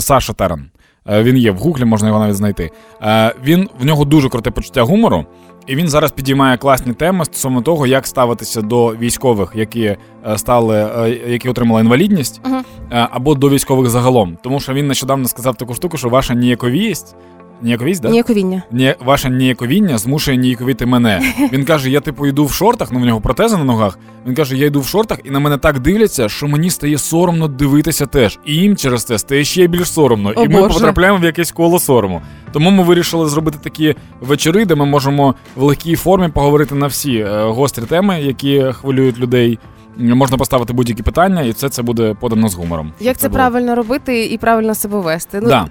[0.00, 0.70] Саша Терен.
[1.08, 2.70] Е, Він є в гуглі, можна його навіть знайти.
[3.02, 5.26] Е, Він в нього дуже круте почуття гумору,
[5.66, 9.98] і він зараз підіймає класні теми стосовно того, як ставитися до військових, які е,
[10.36, 14.38] стали, е, які отримали інвалідність, е, або до військових загалом.
[14.42, 17.16] Тому що він нещодавно сказав таку штуку, що ваша ніяковість.
[17.62, 18.08] Ніяковість, да?
[18.08, 18.62] Ніяковіння.
[18.70, 21.20] Ні, ваше ніяковіння змушує ніяковіти мене.
[21.52, 23.98] Він каже: я типу йду в шортах, ну в нього протези на ногах.
[24.26, 27.48] Він каже: я йду в шортах, і на мене так дивляться, що мені стає соромно
[27.48, 28.38] дивитися теж.
[28.46, 30.32] І їм через це стає ще більш соромно.
[30.36, 30.74] О, і ми Боже.
[30.74, 32.22] потрапляємо в якесь коло сорому.
[32.52, 37.16] Тому ми вирішили зробити такі вечори, де ми можемо в легкій формі поговорити на всі
[37.16, 39.58] е, гострі теми, які хвилюють людей.
[39.96, 42.92] Можна поставити будь-які питання, і все це буде подано з гумором.
[43.00, 43.36] Як це було.
[43.36, 45.38] правильно робити і правильно себе вести?
[45.42, 45.66] Ну, Да.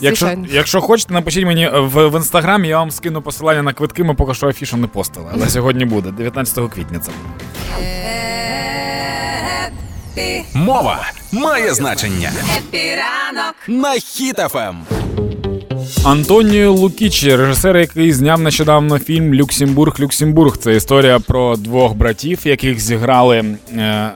[0.00, 0.48] Якщо, звичайно.
[0.52, 4.04] якщо хочете, напишіть мені в, в інстаграм, я вам скину посилання на квитки.
[4.04, 6.98] Ми поки що афішу не постили, але сьогодні буде, 19 квітня.
[6.98, 7.44] Це буде.
[10.54, 13.54] Мова має значення Happy ранок.
[13.68, 14.00] на Ем.
[14.00, 14.74] Хіт FM.
[16.04, 20.56] Антоніо Лукіч, режисер, який зняв нещодавно фільм Люксембург Люксембург.
[20.56, 23.44] Це історія про двох братів, яких зіграли
[23.76, 24.10] е,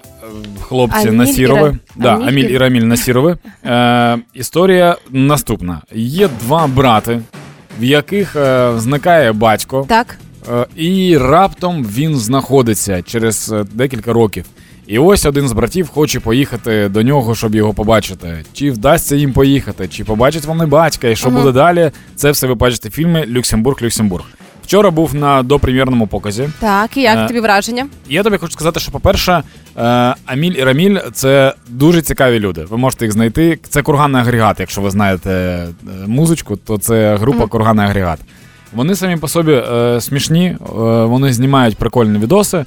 [0.61, 1.79] хлопці Аміль Насірови.
[1.97, 3.37] Да, Аміль Аміль і- Раміль Насірови.
[3.65, 7.21] Е, історія наступна: є два брати,
[7.81, 9.85] в яких е, зникає батько.
[9.89, 10.19] Так.
[10.53, 14.45] Е, І раптом він знаходиться через е, декілька років.
[14.87, 18.45] І ось один з братів хоче поїхати до нього, щоб його побачити.
[18.53, 21.91] Чи вдасться їм поїхати, чи побачать вони батька, і що буде далі.
[22.17, 24.25] Це все ви бачите в фільмі Люксембург, Люксембург.
[24.69, 26.49] Вчора був на допрем'єрному показі.
[26.61, 27.87] Так, і як Е, тобі враження?
[28.09, 29.43] Я тобі хочу сказати, що, по-перше,
[29.77, 32.65] е, Аміль і Раміль це дуже цікаві люди.
[32.65, 33.59] Ви можете їх знайти.
[33.69, 34.61] Це курганний агрегат.
[34.61, 35.69] Якщо ви знаєте е,
[36.07, 38.19] музичку, то це група Курганний агрегат.
[38.73, 40.57] Вони самі по собі е, смішні, е,
[41.05, 42.65] вони знімають прикольні відоси.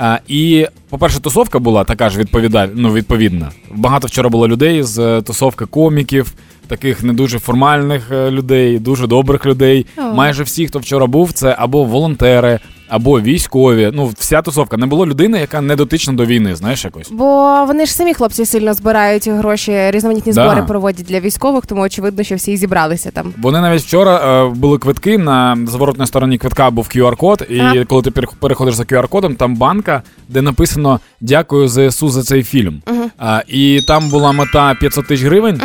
[0.00, 2.68] Е, і, по-перше, тусовка була така ж відповідаль...
[2.74, 3.50] ну, відповідна.
[3.74, 6.32] Багато вчора було людей з е, тусовки коміків,
[6.66, 9.86] таких не дуже формальних е, людей, дуже добрих людей.
[10.14, 12.60] Майже всі, хто вчора був, це або волонтери,
[12.92, 13.90] або військові.
[13.94, 14.76] Ну, вся тусовка.
[14.76, 17.10] Не було людини, яка не дотична до війни, знаєш якось.
[17.10, 20.44] Бо вони ж самі хлопці сильно збирають гроші, різноманітні Да.
[20.44, 23.34] збори проводять для військових, тому очевидно, що всі і зібралися там.
[23.42, 27.84] Вони навіть вчора е, були квитки на зворотній стороні квитка був QR-код, і Ага.
[27.84, 32.82] коли ти перех- переходиш за QR-кодом, там банка, де написано Дякую ЗСУ за цей фільм.
[33.18, 35.60] А, і там була мета 500 тисяч гривень.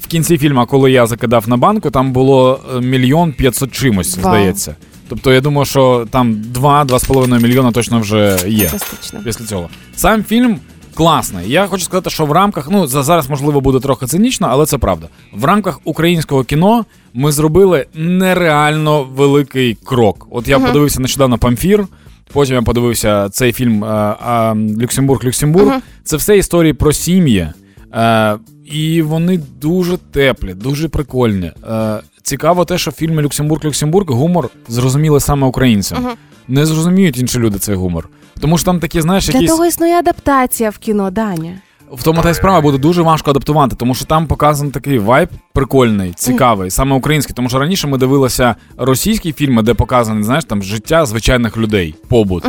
[0.00, 4.22] В кінці фільму, коли я закидав на банку, там було е, мільйон 500 чимось, Вау.
[4.34, 4.74] здається.
[5.10, 9.20] Тобто я думаю, що там 2-2,5 мільйона точно вже є Фантастично.
[9.24, 9.68] після цього.
[9.96, 10.58] Сам фільм
[10.94, 11.50] класний.
[11.50, 15.08] Я хочу сказати, що в рамках, ну зараз можливо буде трохи цинічно, але це правда.
[15.32, 20.26] В рамках українського кіно ми зробили нереально великий крок.
[20.30, 21.86] От я подивився нещодавно Памфір.
[22.32, 25.72] Потім я подивився цей фільм е, Люксембург, Люксембург.
[26.04, 27.48] Це все історії про сім'ї.
[27.94, 31.52] Е, і вони дуже теплі, дуже прикольні.
[31.70, 36.08] Е, цікаво те, що в фільмі Люксембург, Люксембург гумор зрозуміли саме українцям.
[36.48, 38.08] Не зрозуміють інші люди цей гумор.
[38.40, 39.50] Тому що там такі, знаєш, Для якісь.
[39.50, 41.52] того існує адаптація в кіно, Даня.
[41.92, 45.28] В тому та й справа буде дуже важко адаптувати, тому що там показаний такий вайб
[45.52, 47.34] прикольний, цікавий, саме український.
[47.34, 52.44] Тому що раніше ми дивилися російські фільми, де показане, знаєш, там життя звичайних людей, побут.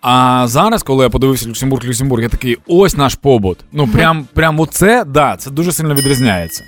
[0.00, 3.58] А зараз, коли я подивився Люксембург, Люксембург, я такий, ось наш побут.
[3.72, 6.64] Ну, прям, прям оце, да, це дуже сильно відрізняється.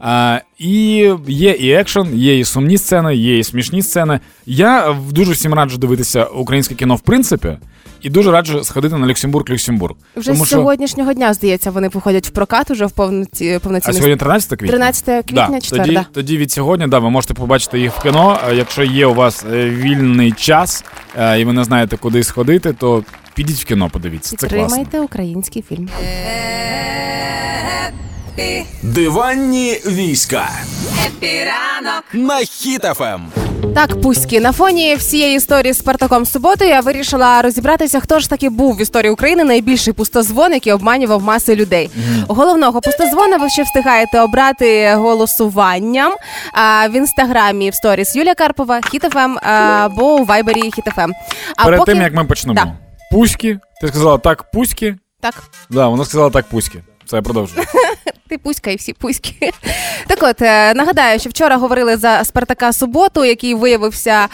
[0.00, 4.20] А, і є і екшен, є і сумні сцени, є і смішні сцени.
[4.46, 7.58] Я дуже всім раджу дивитися українське кіно в принципі,
[8.02, 9.94] і дуже раджу сходити на Люксембург, Люксембург.
[10.16, 13.92] Вже Тому з що- сьогоднішнього дня, здається, вони походять в прокат уже в повноці А
[13.92, 14.68] сьогодні 13 квітня?
[14.76, 15.60] 13 квітня, да.
[15.60, 16.06] четвер, тоді, да.
[16.12, 18.38] тоді від сьогодні да, ви можете побачити їх в кіно.
[18.54, 20.84] Якщо є у вас е, вільний час
[21.18, 24.36] е, і ви не знаєте, куди сходити, то підіть в кіно, подивіться.
[24.36, 24.58] Це класно.
[24.62, 25.88] Підтримайте український фільм.
[28.38, 30.48] Happy, Диванні війська
[31.06, 32.04] Happy ранок.
[32.12, 32.44] на Ем.
[32.44, 33.20] Хіт FM.
[33.74, 38.50] Так, пуськи, на фоні всієї історії з Спартаком Суботою я вирішила розібратися, хто ж таки
[38.50, 41.90] був в історії України найбільший пустозвон, який обманював маси людей.
[42.28, 46.12] Головного пустозвона ви ще встигаєте обрати голосуванням
[46.52, 51.10] а, в інстаграмі в сторіс Юлія Карпова, Хіт FM або у Вайбері Хіт FM.
[51.56, 51.92] А Перед поки...
[51.92, 52.54] тим як ми почнемо.
[52.54, 52.72] Да.
[53.16, 53.58] Пуськи.
[53.80, 54.96] Ти сказала так, пуськи.
[55.20, 55.34] Так,
[55.70, 56.82] Да, вона сказала так, пуськи.
[57.06, 57.66] Це я продовжую.
[58.28, 59.34] Ти пуська і всі пуськи.
[60.06, 64.26] Так от е, нагадаю, що вчора говорили за Спартака Суботу, який виявився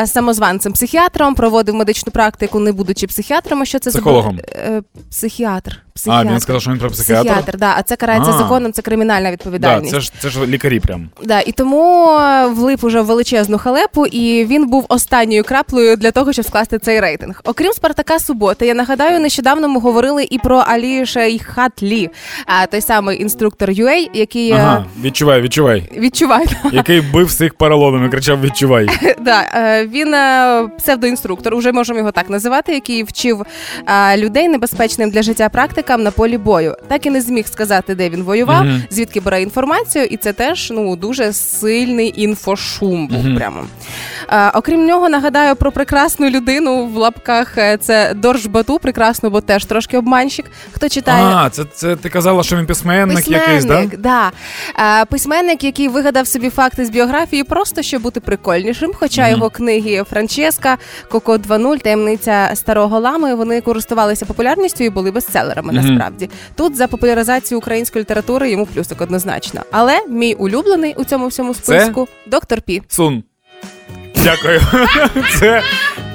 [0.00, 3.62] е, самозванцем психіатром, проводив медичну практику, не будучи психіатром.
[3.62, 4.38] А Що це Психологом.
[4.52, 5.82] Е, психіатр.
[6.06, 7.28] А, він сказав, що він про психіатр.
[7.28, 8.38] Психіатр, да, а це карається А.
[8.38, 9.94] законом, це кримінальна Да, відповідальність.
[9.94, 11.08] це ж це ж лікарі прям.
[11.22, 12.18] Да, і тому
[12.50, 17.00] влип уже в величезну халепу, і він був останньою краплею для того, щоб скласти цей
[17.00, 17.40] рейтинг.
[17.44, 22.10] Окрім Спартака Суботи, я нагадаю, нещодавно ми говорили і про Алі Шейхатлі,
[22.70, 25.88] той самий інструктор UA, який е, Ага, відчувай, відчувай.
[25.96, 26.46] відчуває.
[26.72, 28.86] Який бив всіх паралоном і кричав відчувай.
[29.20, 33.42] Да, е, він е, псевдоінструктор, уже можемо його так називати, який вчив
[34.16, 36.76] людей небезпечним для життя практикам на полі бою.
[36.88, 38.82] Так і не зміг сказати, де він воював, Мгм.
[38.90, 43.36] звідки бере інформацію, і це теж ну дуже сильний інфошум був Мгм.
[43.36, 43.66] прямо.
[44.54, 47.54] Окрім нього, нагадаю про прекрасну людину в лапках.
[47.80, 50.46] Це Дорж Бату, прекрасно, бо теж трошки обманщик.
[50.72, 53.86] Хто читає А, це, це ти казала, що він письменник, якийсь, да?
[53.98, 54.32] Да?
[55.00, 58.92] Е, письменник, який вигадав собі факти з біографії, просто щоб бути прикольнішим.
[58.94, 65.72] Хоча його книги Франческа, Коко 2.0, таємниця старого лами, вони користувалися популярністю і були бестселерами.
[65.72, 69.60] Насправді тут за популяризацію української літератури йому плюсик однозначно.
[69.70, 72.82] Але мій улюблений у цьому всьому списку доктор Пі.
[72.88, 73.22] Сун.
[74.24, 74.60] Дякую.
[75.40, 75.62] Це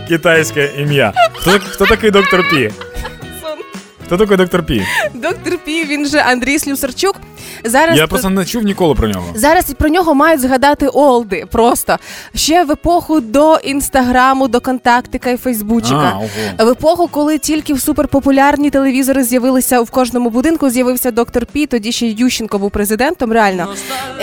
[0.08, 1.14] китайське ім'я.
[1.34, 2.72] Хто, хто такий доктор Пі?
[4.08, 4.86] Хто такий доктор Пі?
[5.14, 7.16] Доктор Пі, він же Андрій Слюсарчук.
[7.64, 9.26] Зараз Я просто не чув ніколи про нього.
[9.36, 11.46] Зараз про нього мають згадати Олди.
[11.52, 11.98] Просто
[12.36, 16.20] ще в епоху до інстаграму, до контактика і Фейсбучика.
[16.58, 16.64] А.
[16.64, 21.66] В епоху, коли тільки в суперпопулярні телевізори з'явилися в кожному будинку, з'явився доктор Пі.
[21.66, 23.32] Тоді ще Ющенко був президентом.
[23.32, 23.68] Реально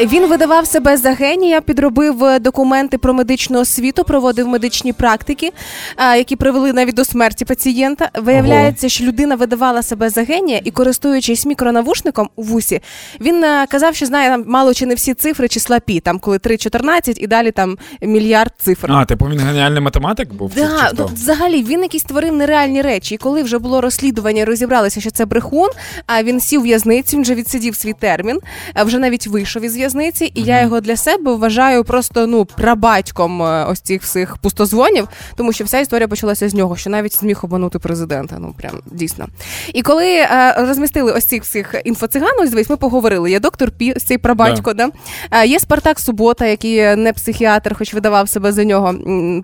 [0.03, 5.53] він видавав себе за генія, підробив е, документи про медичну освіту, проводив медичні практики,
[5.99, 8.11] які привели навіть до смерті пацієнта.
[8.15, 12.81] Виявляється, що людина видавала себе за генія і, користуючись мікронавушником у вусі,
[13.21, 16.37] Він е, казав, що знає там мало чи не всі цифри числа пі, там коли
[16.37, 18.87] 3,14 і далі там мільярд цифр.
[18.91, 20.53] А, типу він геніальний математик був?
[20.57, 23.15] Да, ну, взагалі він якісь творив нереальні речі.
[23.15, 25.71] І коли вже було розслідування, розібралися, що це брехун.
[26.07, 28.41] А він сів в в'язницю, він вже відсидів свій термін,
[28.77, 30.33] вже навіть вийшов із в'язниці.
[30.35, 35.53] І я його для себе вважаю просто ну прабатьком е, ось цих всіх пустозвонів, тому
[35.53, 38.37] що вся історія почалася з нього, що навіть зміг обманути президента.
[38.39, 39.27] Ну прям дійсно.
[39.75, 43.04] І коли е, розмістили ось цих всіх інфоциган, ось дивись, ми поговорили.
[43.29, 44.91] Є доктор Пі, цей прабатько, да.
[45.31, 45.45] Да?
[45.45, 48.95] є Спартак Субота, який не психіатр, хоч видавав себе за нього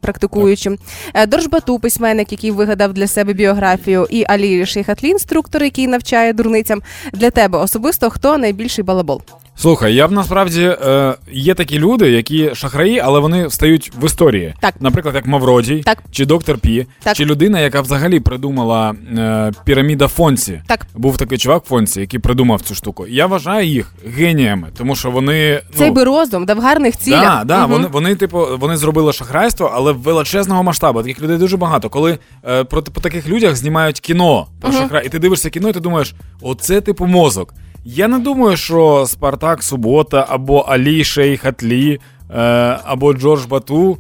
[0.03, 0.79] практикуючим.
[1.15, 6.83] Е, Доржбату, письменник, який вигадав для себе біографію, і Алі Шейхатлі, інструктор, який навчає дурницям.
[7.13, 9.23] Для тебе особисто хто найбільший балабол?
[9.61, 14.55] Слухай, я б насправді е, є такі люди, які шахраї, але вони встають в історії.
[14.61, 14.75] Так.
[14.81, 15.99] Наприклад, як Мавродій, Так.
[16.11, 17.17] чи доктор Пі, Так.
[17.17, 20.63] чи людина, яка взагалі придумала е, піраміда Фонсі.
[20.67, 20.87] Так.
[20.95, 23.07] Був такий чувак Фонсі, який придумав цю штуку.
[23.07, 27.23] Я вважаю їх геніями, тому що вони Цей ну, би розум, да в гарних цілях.
[27.23, 27.71] Да, да, Мгм.
[27.71, 31.03] вони, вони, типу, вони зробили шахрайство, але величезного масштабу.
[31.03, 31.89] Таких людей дуже багато.
[31.89, 32.19] Коли
[32.49, 35.81] е, про, по таких людях знімають кіно про шахрай, і ти дивишся кіно, і ти
[35.81, 37.55] думаєш, оце типу мозок.
[37.85, 42.37] Я не думаю, що Спартак Субота або Алі Шейх Атлі, е,
[42.85, 43.99] або Джордж Бату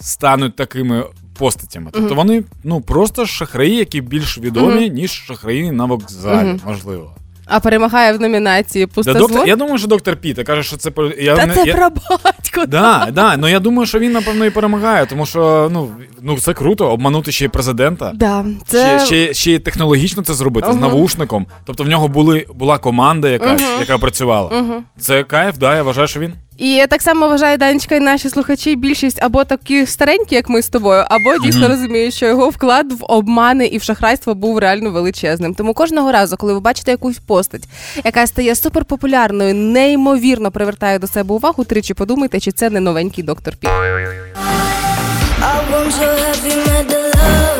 [0.00, 1.04] стануть такими
[1.38, 1.90] постатями.
[1.92, 7.14] Тобто вони ну просто шахраї, які більш відомі, ніж шахраї на вокзалі, можливо.
[7.48, 9.22] А перемагає в номінації Да, пустозвон?
[9.22, 12.66] доктор, я думаю, що доктор Піта каже, що це я, Та не- це я, прабатько.
[12.66, 15.90] Да, да, ну я думаю, що він напевно і перемагає, тому що ну,
[16.22, 18.12] ну це круто, обманути ще й президента.
[18.14, 18.98] Да, це...
[18.98, 21.46] Ще, ще, ще й технологічно це зробити з навушником.
[21.64, 24.82] Тобто в нього були, була команда якась, яка працювала.
[24.98, 26.32] Це кайф, да, я вважаю, що він.
[26.58, 28.76] І так само вважає Данечка і наші слухачі.
[28.76, 33.04] Більшість або такі старенькі, як ми з тобою, або дійсно розуміють, що його вклад в
[33.08, 35.54] обмани і в шахрайство був реально величезним.
[35.54, 37.62] Тому кожного разу, коли ви бачите якусь постать,
[38.04, 43.54] яка стає суперпопулярною, неймовірно привертає до себе увагу, тричі подумайте, чи це не новенький доктор
[43.56, 43.68] Пі.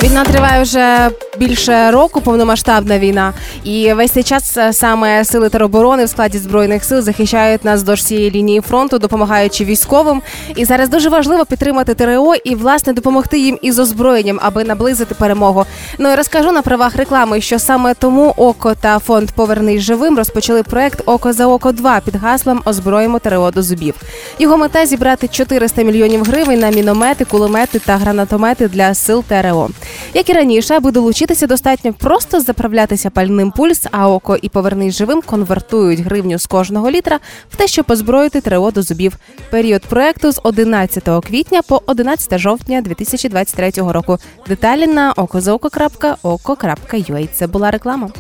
[0.09, 3.33] Війна триває вже більше року, повномасштабна війна,
[3.65, 7.95] і весь цей час е, саме сили тероборони в складі збройних сил захищають нас до
[7.95, 10.23] всієї лінії фронту, допомагаючи військовим.
[10.57, 15.65] І зараз дуже важливо підтримати ТРО і власне допомогти їм із озброєнням, аби наблизити перемогу.
[15.99, 20.63] Ну і розкажу на правах реклами, що саме тому ОКО та фонд Повернись живим розпочали
[20.63, 23.95] проект Око за око 2 під гаслом Озброїмо ТРО до зубів.
[24.39, 29.69] Його мета зібрати 400 мільйонів гривень на міномети, кулемети та гранатомети для сил ТРО.
[30.15, 35.23] Як і раніше, аби долучитися, достатньо просто заправлятися пальним пульс, а око і повернись живим
[35.23, 39.17] конвертують гривню з кожного літра в те, щоб озброїти ТРО зубів.
[39.51, 44.19] Період проекту з 11 квітня по 11 жовтня 2023 року.
[44.49, 47.29] Деталі на okozaoko.oko.ua.
[47.35, 48.11] Це була реклама.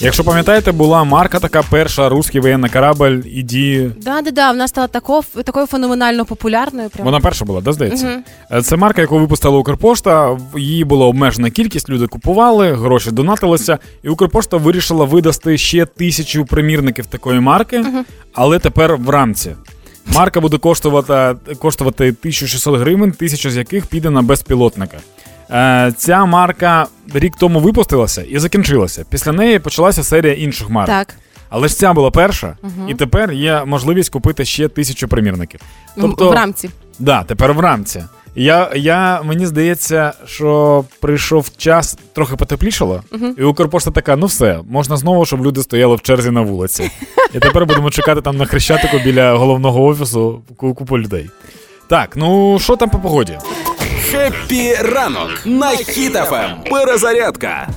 [0.00, 3.90] Якщо пам'ятаєте, була марка така перша русський воєнний корабль іді.
[4.02, 4.50] Да, да, да.
[4.50, 6.90] Вона стала тако, такою феноменально популярною.
[6.90, 7.04] Прям.
[7.04, 8.22] Вона перша була, да, здається?
[8.52, 10.38] Е, Це марка, яку випустила Укрпошта.
[10.56, 17.06] Її була обмежена кількість, люди купували, гроші донатилися, і Укрпошта вирішила видасти ще тисячу примірників
[17.06, 17.84] такої марки,
[18.34, 19.50] але тепер в рамці.
[20.14, 24.98] Марка буде коштувати, коштувати 1600 гривень, тисяча з яких піде на безпілотника.
[25.52, 29.04] Е, Ця марка рік тому випустилася і закінчилася.
[29.10, 30.88] Після неї почалася серія інших марок.
[30.88, 31.14] Так.
[31.48, 32.56] Але ж ця була перша,
[32.88, 35.60] і тепер є можливість купити ще тисячу примірників.
[36.30, 36.70] в рамці.
[36.98, 38.04] Да, тепер в рамці.
[38.34, 43.02] Я, я, мені здається, що прийшов час, трохи потеплішало,
[43.38, 46.90] і Укрпошта така: ну все, можна знову, щоб люди стояли в черзі на вулиці.
[47.34, 51.30] І тепер будемо чекати там на Хрещатику біля головного офісу купу людей.
[51.88, 53.38] Так, ну що там по погоді?
[54.00, 56.50] Happy ранок на Хіт FM.
[56.70, 57.68] Перезарядка.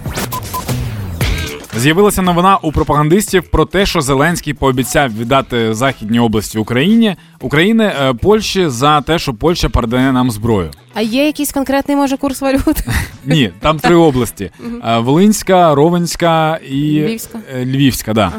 [1.77, 8.13] З'явилася новина у пропагандистів про те, що Зеленський пообіцяв віддати західні області Україні України е,
[8.13, 10.71] Польщі за те, що Польща передає нам зброю.
[10.93, 12.77] А є якийсь конкретний може курс валют?
[13.25, 14.51] Ні, там три області:
[14.87, 17.39] Е, Волинська, Ровенська і Львівська.
[17.55, 18.31] Е, Львівська, да.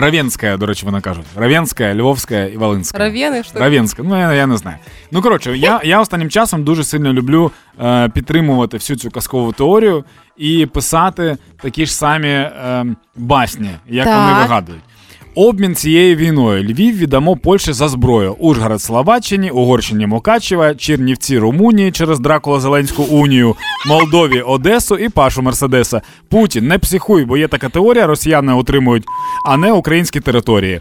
[0.00, 1.24] Равенська, до речі, вона кажуть.
[1.36, 2.98] Равенська, Львовська і Волинська.
[2.98, 3.58] Рав'яни, що?
[3.58, 4.76] Равенська, ну я, я не знаю.
[5.10, 7.50] Ну коротше, я, я останнім часом дуже сильно люблю
[7.84, 10.04] е, підтримувати всю цю казкову теорію
[10.36, 14.16] і писати такі ж самі е, басні, як Так.
[14.30, 14.82] вони вигадують.
[15.34, 18.32] Обмін цією війною Львів віддамо Польщі за зброю.
[18.38, 26.00] Ужгород Словаччині, Угорщині Мукачева, Чернівці Румунії через Дракула Зеленську унію, Молдові Одесу і Пашу Мерседеса.
[26.30, 29.04] Путін, не психуй, бо є така теорія, росіяни отримують,
[29.46, 30.80] а не українські території.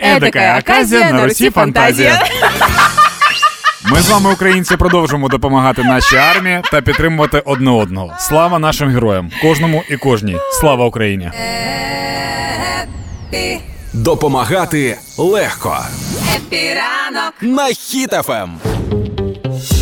[0.00, 2.22] Едакая оказія, на Русі фантазія.
[3.92, 8.12] Ми з вами, українці, продовжуємо допомагати нашій армії та підтримувати одне одного.
[8.18, 10.36] Слава нашим героям, кожному і кожній.
[10.60, 11.30] Слава Україні!
[13.94, 15.78] Допомагати легко.
[16.36, 17.34] Хеппі ранок.
[17.40, 18.50] На Хіт FM.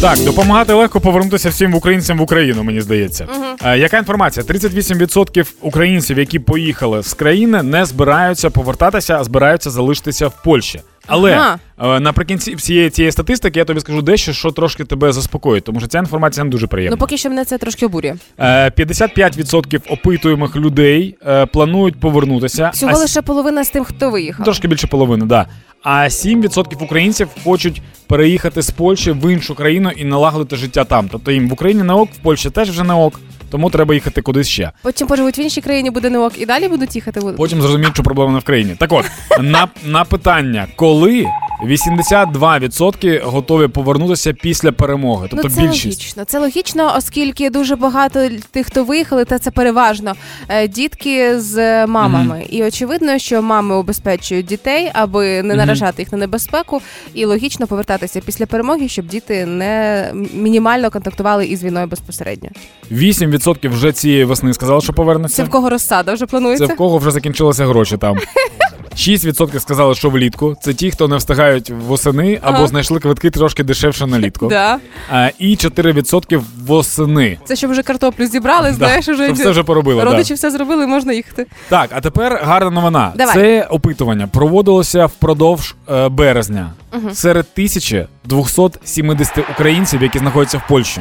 [0.00, 3.28] Так, допомагати легко повернутися всім українцям в Україну, мені здається.
[3.36, 3.74] Угу.
[3.74, 4.46] яка інформація?
[4.46, 10.80] 38% українців, які поїхали з країни, не збираються повертатися, а збираються залишитися в Польщі.
[11.06, 11.96] Але Ага.
[11.96, 15.88] е, наприкінці всієї цієї статистики я тобі скажу дещо, що трошки тебе заспокоїть, тому що
[15.88, 16.96] ця інформація не дуже приємна.
[16.96, 18.14] Ну поки що мене це трошки обурює.
[18.38, 22.70] Е, 55% опитуємих людей е, планують повернутися.
[22.74, 24.44] Всього а лише половина з тим, хто виїхав.
[24.44, 25.46] Трошки більше половини, да.
[25.82, 31.08] А 7% українців хочуть переїхати з Польщі в іншу країну і налагодити життя там.
[31.12, 33.20] Тобто їм в Україні не ок, в Польщі теж вже не ок,
[33.52, 34.70] тому треба їхати кудись ще.
[34.82, 37.20] Потім поживуть в іншій країні, буде не ок, і далі будуть їхати.
[37.36, 38.76] Потім зрозуміють, що проблема не в країні.
[38.78, 39.04] Так от,
[39.40, 41.26] на, на питання, коли
[41.64, 45.26] 82% готові повернутися після перемоги.
[45.30, 46.00] Тобто ну, це більшість.
[46.00, 46.24] логічно.
[46.24, 50.14] Це логічно, оскільки дуже багато тих, хто виїхали, та це переважно
[50.48, 52.46] е, дітки з мамами.
[52.50, 56.82] І очевидно, що мами убезпечують дітей, аби не наражати їх на небезпеку,
[57.14, 62.48] і логічно повертатися після перемоги, щоб діти не мінімально контактували із війною безпосередньо.
[62.92, 65.36] 8% вже цієї весни сказали, що повернеться.
[65.36, 66.66] Це в кого розсада вже планується?
[66.66, 68.18] Це в кого вже закінчилися гроші там.
[68.96, 70.56] 6% сказали, що влітку.
[70.62, 72.66] Це ті, хто не встигають восени або Ага.
[72.66, 74.46] знайшли квитки трошки дешевше на літку.
[74.46, 74.78] Да.
[75.12, 77.38] А, і 4% восени.
[77.44, 80.04] Це щоб вже картоплю зібрали, знаєш, Да, уже щоб все вже поробили.
[80.04, 80.34] родичі Да.
[80.34, 81.46] все зробили, можна їхати.
[81.68, 83.12] Так, а тепер гарна новина.
[83.16, 83.34] Давай.
[83.34, 86.70] Це опитування проводилося впродовж е, березня
[87.12, 91.00] серед 1270 українців, які знаходяться в Польщі.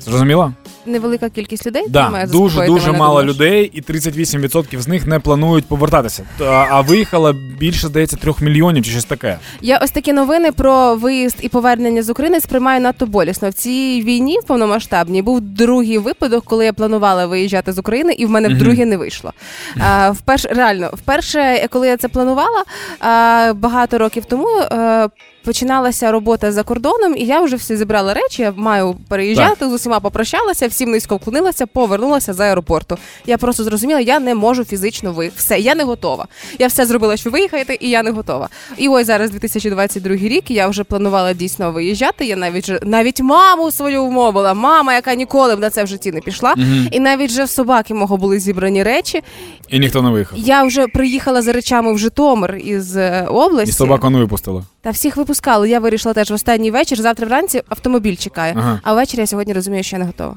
[0.00, 0.52] Зрозуміла?
[0.86, 3.34] Невелика кількість людей Да, має дуже дуже мало думаєш?
[3.36, 6.24] людей, і 38% з них не планують повертатися.
[6.46, 9.38] А виїхало більше, здається, трьох мільйонів чи щось таке.
[9.60, 13.50] Я ось такі новини про виїзд і повернення з України сприймаю надто болісно.
[13.50, 18.30] В цій війні повномасштабній був другий випадок, коли я планувала виїжджати з України, і в
[18.30, 19.32] мене вдруге не вийшло.
[19.80, 22.64] А, вперше реально, вперше, коли я це планувала
[23.00, 24.48] а, багато років тому.
[24.72, 25.08] е,
[25.44, 28.42] Починалася робота за кордоном, і я вже всі зібрала речі.
[28.42, 32.98] Я маю переїжджати з усіма попрощалася, всім низько вклонилася, повернулася з аеропорту.
[33.26, 35.30] Я просто зрозуміла, я не можу фізично ви.
[35.36, 36.26] Все, я не готова.
[36.58, 38.48] Я все зробила, щоб виїхати, і я не готова.
[38.76, 40.50] І ось зараз 2022 рік.
[40.50, 42.24] Я вже планувала дійсно виїжджати.
[42.24, 44.54] Я навіть навіть маму свою вмовила.
[44.54, 46.54] Мама, яка ніколи б на це в житті не пішла.
[46.90, 49.22] І навіть вже в собаки мого були зібрані речі.
[49.68, 50.38] І ніхто не виїхав.
[50.38, 53.70] Я вже приїхала за речами в Житомир із е, області.
[53.70, 54.62] І собаку не випустили.
[54.82, 55.68] Та всіх випускали.
[55.68, 56.98] Я вирішила теж в останній вечір.
[57.00, 58.54] Завтра вранці автомобіль чекає.
[58.56, 58.80] Ага.
[58.82, 60.36] А ввечері я сьогодні розумію, що я не готова.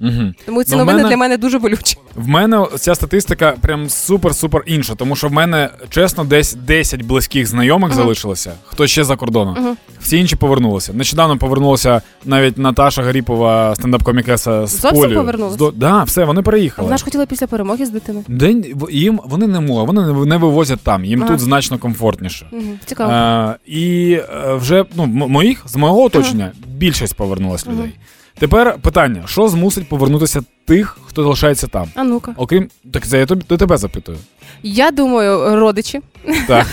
[0.00, 0.32] Угу.
[0.46, 1.96] Тому ці Ну, в новини мене- для мене дуже болючі.
[2.14, 7.46] В мене ця статистика прям супер-супер інша, тому що в мене чесно десь 10 близьких
[7.46, 9.76] знайомих залишилося, хто ще за кордоном.
[10.00, 10.92] Всі інші повернулися.
[10.92, 15.14] Нещодавно повернулася навіть Наташа Гаріпова, стендап-комікеса з Зовсім Полю.
[15.14, 15.56] повернулася?
[15.58, 16.86] До- Да, все, вони переїхали.
[16.86, 18.24] Вона ж хотіла після перемоги з дитиною.
[18.28, 21.30] День їм вони не можуть, вони не- вивозять там, їм Ага.
[21.32, 22.46] тут значно комфортніше.
[22.52, 22.78] Мгм.
[22.86, 23.12] Цікаво.
[23.12, 27.92] Е, і е, вже ну, моїх з мого оточення більшість повернулась людей.
[28.38, 31.88] Тепер питання: що змусить повернутися тих, хто залишається там?
[31.94, 32.34] А ну-ка.
[32.36, 34.18] Окрім так, це я тобі до тебе запитую.
[34.62, 36.00] Я думаю, родичі
[36.48, 36.66] Так,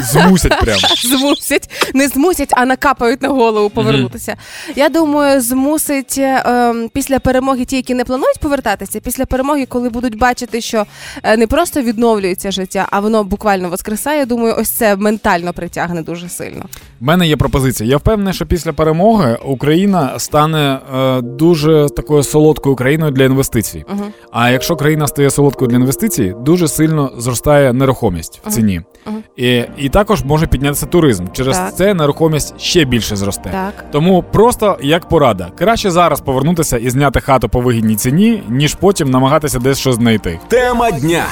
[0.00, 0.78] змусять прям.
[1.04, 4.36] змусять, не змусять, а накапають на голову повернутися.
[4.76, 9.88] Я думаю, змусить е, ем, після перемоги ті, які не планують повертатися, після перемоги, коли
[9.88, 10.84] будуть бачити, що
[11.22, 14.18] е, не просто відновлюється життя, а воно буквально воскресає.
[14.18, 16.64] Я думаю, ось це ментально притягне дуже сильно.
[17.00, 17.90] В мене є пропозиція.
[17.90, 23.84] Я впевнений, що після перемоги Україна стане е, дуже такою солодкою країною для інвестицій.
[23.90, 24.04] Угу.
[24.32, 28.80] А якщо країна стає солодкою для інвестицій, дуже сильно зростає нерухомість в ціні.
[29.06, 29.22] Мгм.
[29.36, 31.24] І, і також може піднятися туризм.
[31.32, 31.76] Через Так.
[31.76, 33.50] це нерухомість ще більше зросте.
[33.50, 33.84] Так.
[33.92, 39.10] Тому просто як порада, краще зараз повернутися і зняти хату по вигідній ціні, ніж потім
[39.10, 40.40] намагатися десь щось знайти.
[40.48, 41.24] Тема дня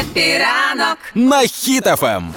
[0.00, 0.98] Хеппі ранок.
[1.14, 2.28] на Хіт FM.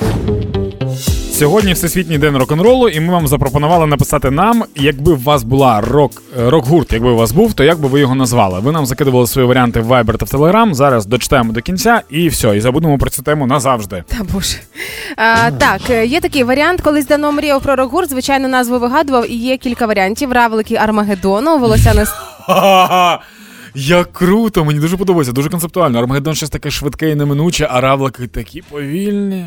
[1.39, 6.23] Сьогодні всесвітній день рок-н-ролу, і ми вам запропонували написати нам, якби в вас була рок
[6.39, 8.59] е, рок-гурт, якби у вас був, то як би ви його назвали?
[8.59, 10.73] Ви нам закидували свої варіанти в Viber та в Telegram.
[10.73, 14.03] Зараз дочитаємо до кінця і все, і забудемо про цю тему назавжди.
[14.07, 14.57] Та боже.
[15.17, 16.81] А, так, е, є такий варіант.
[16.81, 20.31] Колись давно мріяв про рок-гурт, звичайно, назву вигадував, і є кілька варіантів.
[20.31, 22.05] Равлики Армагеддону, волосяне!
[23.75, 25.99] Як круто, мені дуже подобається, дуже концептуально.
[25.99, 29.45] Армагеддон щось таке швидке і неминуче, а равлики такі повільні.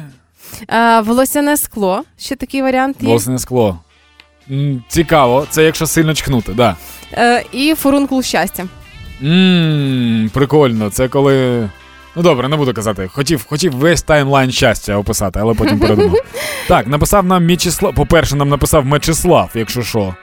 [0.68, 2.03] А, волосяне скло.
[2.18, 3.09] Ще такий варіант є.
[3.09, 3.78] Волосне скло.
[4.50, 6.76] М, Цікаво, це якщо сильно чхнути, да.
[7.12, 8.64] Е, і фурункул щастя.
[9.20, 10.90] Ммм, прикольно.
[10.90, 11.68] Це коли
[12.16, 13.09] Ну добре, не буду казати.
[13.12, 16.18] Хотів, хотів весь таймлайн щастя описати, але потім передумав.
[16.68, 17.94] Так, написав нам Мічислав.
[17.94, 20.14] По-перше, нам написав Мечислав, якщо що.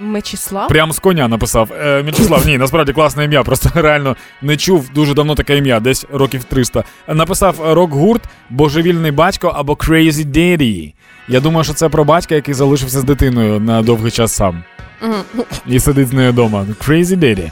[0.00, 0.68] Мечислав?
[0.68, 1.72] Прям з коня написав.
[1.80, 3.42] Е, Мічислав, ні, насправді класне ім'я.
[3.42, 6.84] Просто реально не чув дуже давно таке ім'я, десь років 300.
[7.08, 10.92] Написав рок-гурт, божевільний батько або Crazy Daddy.
[11.28, 14.62] Я думаю, що це про батька, який залишився з дитиною на довгий час сам.
[15.66, 16.66] І сидить з нею вдома.
[16.88, 17.50] Crazy Daddy.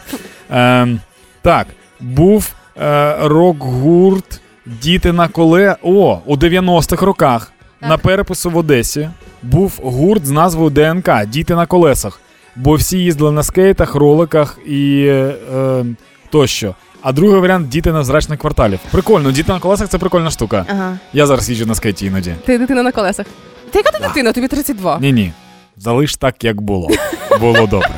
[0.50, 0.98] Е,
[1.42, 1.66] так,
[2.00, 5.76] був е, рок-гурт Діти на коле.
[5.82, 9.10] О, у 90-х роках на перепису в Одесі
[9.42, 12.20] був гурт з назвою ДНК Діти на колесах.
[12.56, 15.84] Бо всі їздили на скейтах, роликах і е, е,
[16.30, 16.74] тощо.
[17.02, 18.78] А другий варіант діти на зрачних кварталів.
[18.90, 20.66] Прикольно, діти на колесах це прикольна штука.
[20.68, 20.98] Ага.
[21.12, 22.34] Я зараз їжджу на скейті іноді.
[22.44, 23.26] Ти дитина на колесах.
[23.70, 24.32] Ти яка ти дитина?
[24.32, 24.98] Тобі 32.
[24.98, 25.32] Ні, ні.
[25.76, 26.88] Залиш так, як було.
[27.40, 27.94] Було добре.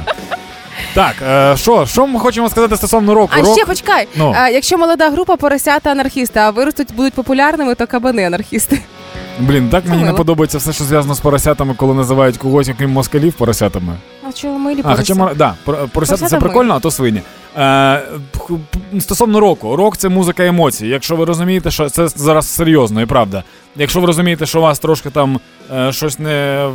[0.94, 3.32] Так, е, що, що ми хочемо сказати стосовно року?
[3.38, 3.56] А Рок...
[3.56, 4.08] ще почекай.
[4.16, 4.34] Ну.
[4.52, 8.80] Якщо молода група поросята анархісти, а виростуть будуть популярними, то кабани анархісти.
[9.40, 13.32] Блін, так мені не подобається все, що зв'язано з поросятами, коли називають когось, окрім москалів,
[13.32, 13.96] поросятами.
[14.28, 16.40] А чого милі А, хоча да, поросята Поросята це ми.
[16.40, 17.22] прикольно, а то свині.
[17.56, 18.02] Е,
[19.00, 20.86] стосовно року, рок це музика емоцій.
[20.86, 23.42] Якщо ви розумієте, що це зараз серйозно і правда.
[23.76, 25.40] Якщо ви розумієте, що у вас трошки там
[25.74, 26.68] е, щось не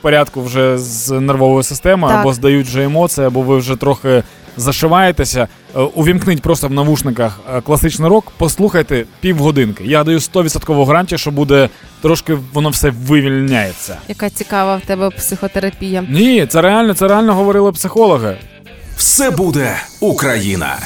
[0.00, 2.20] порядку вже з нервовою системою, Так.
[2.20, 4.22] або здають вже емоції, або ви вже трохи
[4.56, 9.84] зашиваєтеся, е, увімкніть просто в навушниках е, класичний рок, послухайте півгодинки.
[9.84, 11.68] Я даю 100% гарантію, що буде
[12.02, 13.96] трошки воно все вивільняється.
[14.08, 16.04] Яка цікава в тебе психотерапія.
[16.08, 18.36] Ні, це реально, це реально говорили психологи.
[18.96, 20.78] Все буде Україна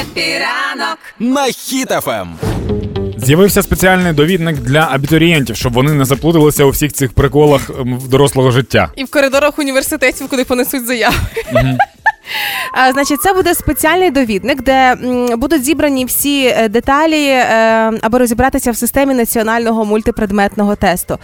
[0.00, 0.98] Епіранок.
[1.18, 1.46] на
[2.06, 2.79] Ем.
[3.30, 7.70] З'явився спеціальний довідник для абітурієнтів, щоб вони не заплуталися у всіх цих приколах
[8.08, 8.92] дорослого життя.
[8.96, 11.16] І в коридорах університетів, куди понесуть заяви.
[12.92, 14.94] Значить, це буде спеціальний довідник, де
[15.36, 17.44] будуть зібрані всі е, деталі, е,
[18.00, 21.18] аби розібратися в системі національного мультипредметного тесту.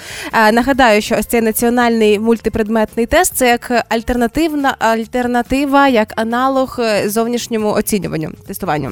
[0.52, 7.68] Нагадаю, що ось цей національний мультипредметний тест це як альтернативна альтернатива, як аналог е, зовнішньому
[7.68, 8.90] оцінюванню, тестуванню.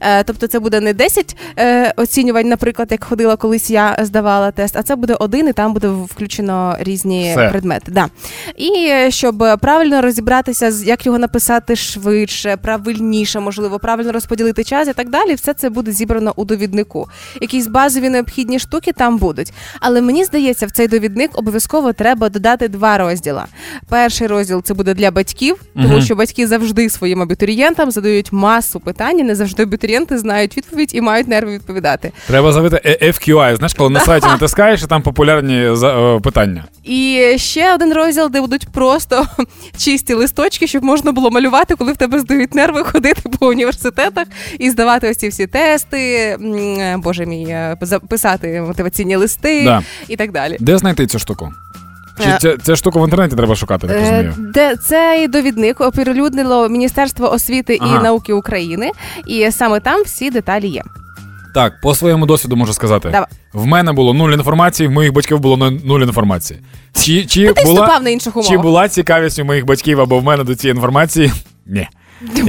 [0.00, 4.76] Е, тобто, це буде не 10 е, оцінювань, наприклад, як ходила колись я здавала тест,
[4.76, 7.48] а це буде один, і там буде включено різні Все.
[7.48, 7.92] предмети.
[7.92, 8.08] Да.
[8.56, 15.10] І щоб правильно розібратися, як його написати швидше, правильніше, можливо, правильно розподілити час і так
[15.10, 17.08] далі, все це буде зібрано у довіднику.
[17.40, 19.52] Якісь базові необхідні штуки там будуть.
[19.80, 23.46] Але мені здається, в цей довідник обов'язково треба додати два розділа.
[23.88, 29.20] Перший розділ це буде для батьків, тому що батьки завжди своїм абітурієнтам задають масу питань,
[29.20, 32.12] і не завжди абітурієнти знають відповідь і мають нерви відповідати.
[32.26, 36.64] Треба завити е- FQI, знаєш, коли на сайті натискаєш, і там популярні е, питання.
[36.84, 39.26] І ще один розділ, де будуть просто
[39.76, 44.26] чисті листочки, щоб можна було малювати, коли в тебе здають нерви, ходити по університетах
[44.58, 46.36] і здавати ось ці всі тести.
[46.98, 49.82] Боже мій, е, записати мотиваційні листи Да.
[50.08, 50.56] і так далі.
[50.60, 51.52] Де знайти цю штуку?
[52.22, 54.34] Чи Е, ця, ця штука в інтернеті треба шукати, так Е, розумію?
[54.38, 58.00] Де цей довідник оприлюднило Міністерство освіти Ага.
[58.00, 58.90] і науки України,
[59.26, 60.82] і саме там всі деталі є.
[61.54, 63.08] Так, по своєму досвіду можу сказати.
[63.10, 63.28] Давай.
[63.52, 66.60] В мене було нуль інформації, в моїх батьків було нуль- інформації.
[66.92, 70.44] Чи, чи, Ти була, на інших чи була цікавість у моїх батьків або в мене
[70.44, 71.32] до цієї інформації?
[71.66, 71.88] Ні.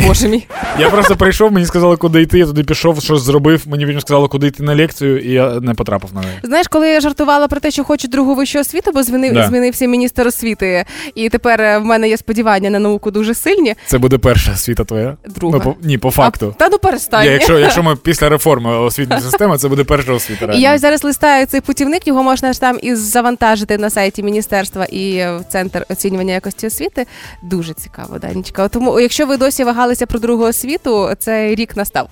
[0.07, 0.47] Боже мій.
[0.79, 4.27] Я просто прийшов, мені сказали, куди йти, я туди пішов, щось зробив, мені потім сказали,
[4.27, 6.33] куди йти на лекцію, і я не потрапив на неї.
[6.43, 9.47] Знаєш, коли я жартувала про те, що хочу другу вищу освіту, бо змінив, Да.
[9.47, 10.85] змінився міністр освіти,
[11.15, 13.75] і тепер е, в мене є сподівання на науку дуже сильні.
[13.85, 15.17] Це буде перша освіта твоя?
[15.27, 15.61] Друга.
[15.65, 16.53] Ну, по, ні, по факту.
[16.55, 17.25] А, та ну перестань.
[17.25, 20.45] Я, якщо, якщо ми після реформи освітньої системи, це буде перша освіта.
[20.45, 20.61] І реально.
[20.63, 25.15] я зараз листаю цей путівник, його можна ж там і завантажити на сайті міністерства і
[25.15, 27.05] е, в центр оцінювання якості освіти.
[27.43, 28.67] Дуже цікаво, Данічка.
[28.67, 32.09] Тому, якщо ви досі вагалися про другу освіту, цей рік настав.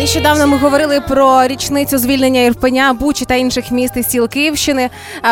[0.00, 4.90] Нещодавно ми говорили про річницю звільнення Ірпеня, Бучі та інших міст і сіл Київщини,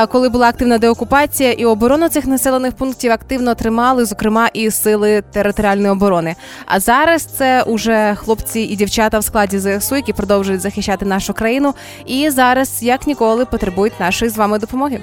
[0.08, 5.90] коли була активна деокупація, і оборону цих населених пунктів активно тримали, зокрема і сили територіальної
[5.92, 6.34] оборони.
[6.66, 11.74] А зараз це уже хлопці і дівчата в складі ЗСУ, які продовжують захищати нашу країну,
[12.06, 15.00] і зараз як ніколи потребують нашої з вами допомоги.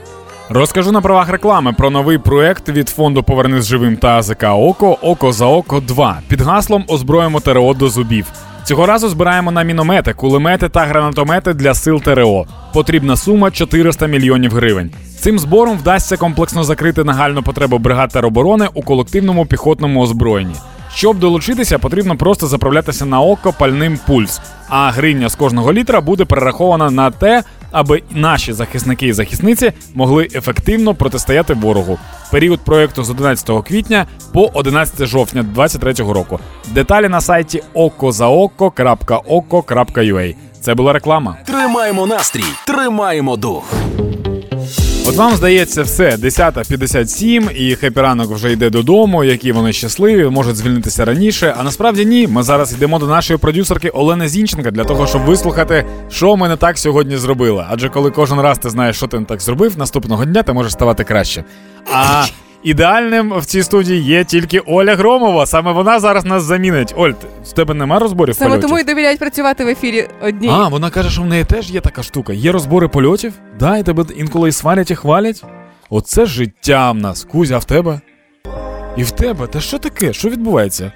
[0.49, 5.31] Розкажу на правах реклами про новий проект від фонду Повернись живим та АЗК Око Око
[5.31, 8.25] за Око 2 під гаслом Озброїмо ТРО до зубів.
[8.63, 12.45] Цього разу збираємо на міномети, кулемети та гранатомети для сил ТРО.
[12.73, 14.91] Потрібна сума 400 мільйонів гривень.
[15.19, 20.55] Цим збором вдасться комплексно закрити нагальну потребу бригад тероборони у колективному піхотному озброєнні.
[20.93, 24.41] Щоб долучитися, потрібно просто заправлятися на око пальним пульс.
[24.69, 27.43] А гривня з кожного літра буде перерахована на те,
[27.75, 31.99] аби наші захисники і захисниці могли ефективно протистояти ворогу.
[32.31, 36.39] Період проекту з 11 квітня по 11 жовтня 2023 року.
[36.67, 40.35] Деталі на сайті okozaoko.oko.ua.
[40.61, 41.37] Це була реклама.
[41.45, 43.73] Тримаємо настрій, тримаємо дух.
[45.07, 50.55] От вам здається, все, 10.57, і хеппі ранок вже йде додому, які вони щасливі, можуть
[50.55, 51.55] звільнитися раніше.
[51.57, 52.27] А насправді ні.
[52.27, 56.57] Ми зараз йдемо до нашої продюсерки Олени Зінченка для того, щоб вислухати, що ми не
[56.57, 57.65] так сьогодні зробили.
[57.69, 60.71] Адже коли кожен раз ти знаєш, що ти не так зробив, наступного дня ти можеш
[60.71, 61.43] ставати краще.
[61.93, 62.25] А
[62.65, 65.45] ідеальним в цій студії є тільки Оля Громова.
[65.45, 66.93] Саме вона зараз нас замінить.
[66.97, 67.11] Оль,
[67.43, 68.69] в тебе нема розборів Саме польотів?
[68.69, 70.49] тому і довіряють працювати в ефірі одній.
[70.51, 72.33] А, вона каже, що в неї теж є така штука.
[72.33, 73.33] Є розбори польотів?
[73.59, 75.43] Да, і тебе інколи і сварять і хвалять.
[75.89, 77.23] Оце життя в нас.
[77.31, 77.99] Кузя, а в тебе?
[78.97, 79.47] І в тебе?
[79.47, 80.13] Та що таке?
[80.13, 80.91] Що відбувається?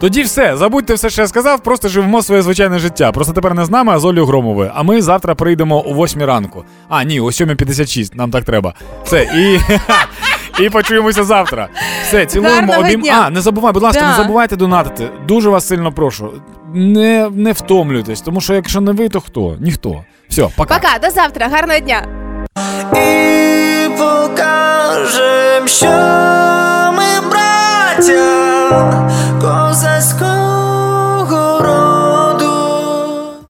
[0.00, 3.12] Тоді все, забудьте все, що я сказав, просто живемо своє звичайне життя.
[3.12, 4.70] Просто тепер не з нами, а з Олею Громовою.
[4.74, 6.64] А ми завтра прийдемо о 8 ранку.
[6.88, 8.74] А, ні, о 7.56, нам так треба.
[9.04, 9.58] Все, і.
[10.60, 11.68] І почуємося завтра.
[12.02, 13.00] Все, цілуємо Гарного обім.
[13.00, 13.22] дня.
[13.26, 14.08] А, не забувай, будь ласка, Да.
[14.08, 15.08] не забувайте донатити.
[15.28, 16.32] Дуже вас сильно прошу.
[16.74, 19.56] Не, не втомлюйтесь, тому що якщо не ви, то хто?
[19.60, 20.04] Ніхто.
[20.28, 20.74] Все, пока.
[20.74, 22.02] Пока, до завтра, гарного дня.
[22.92, 25.86] і покажем, що
[26.96, 29.10] ми браття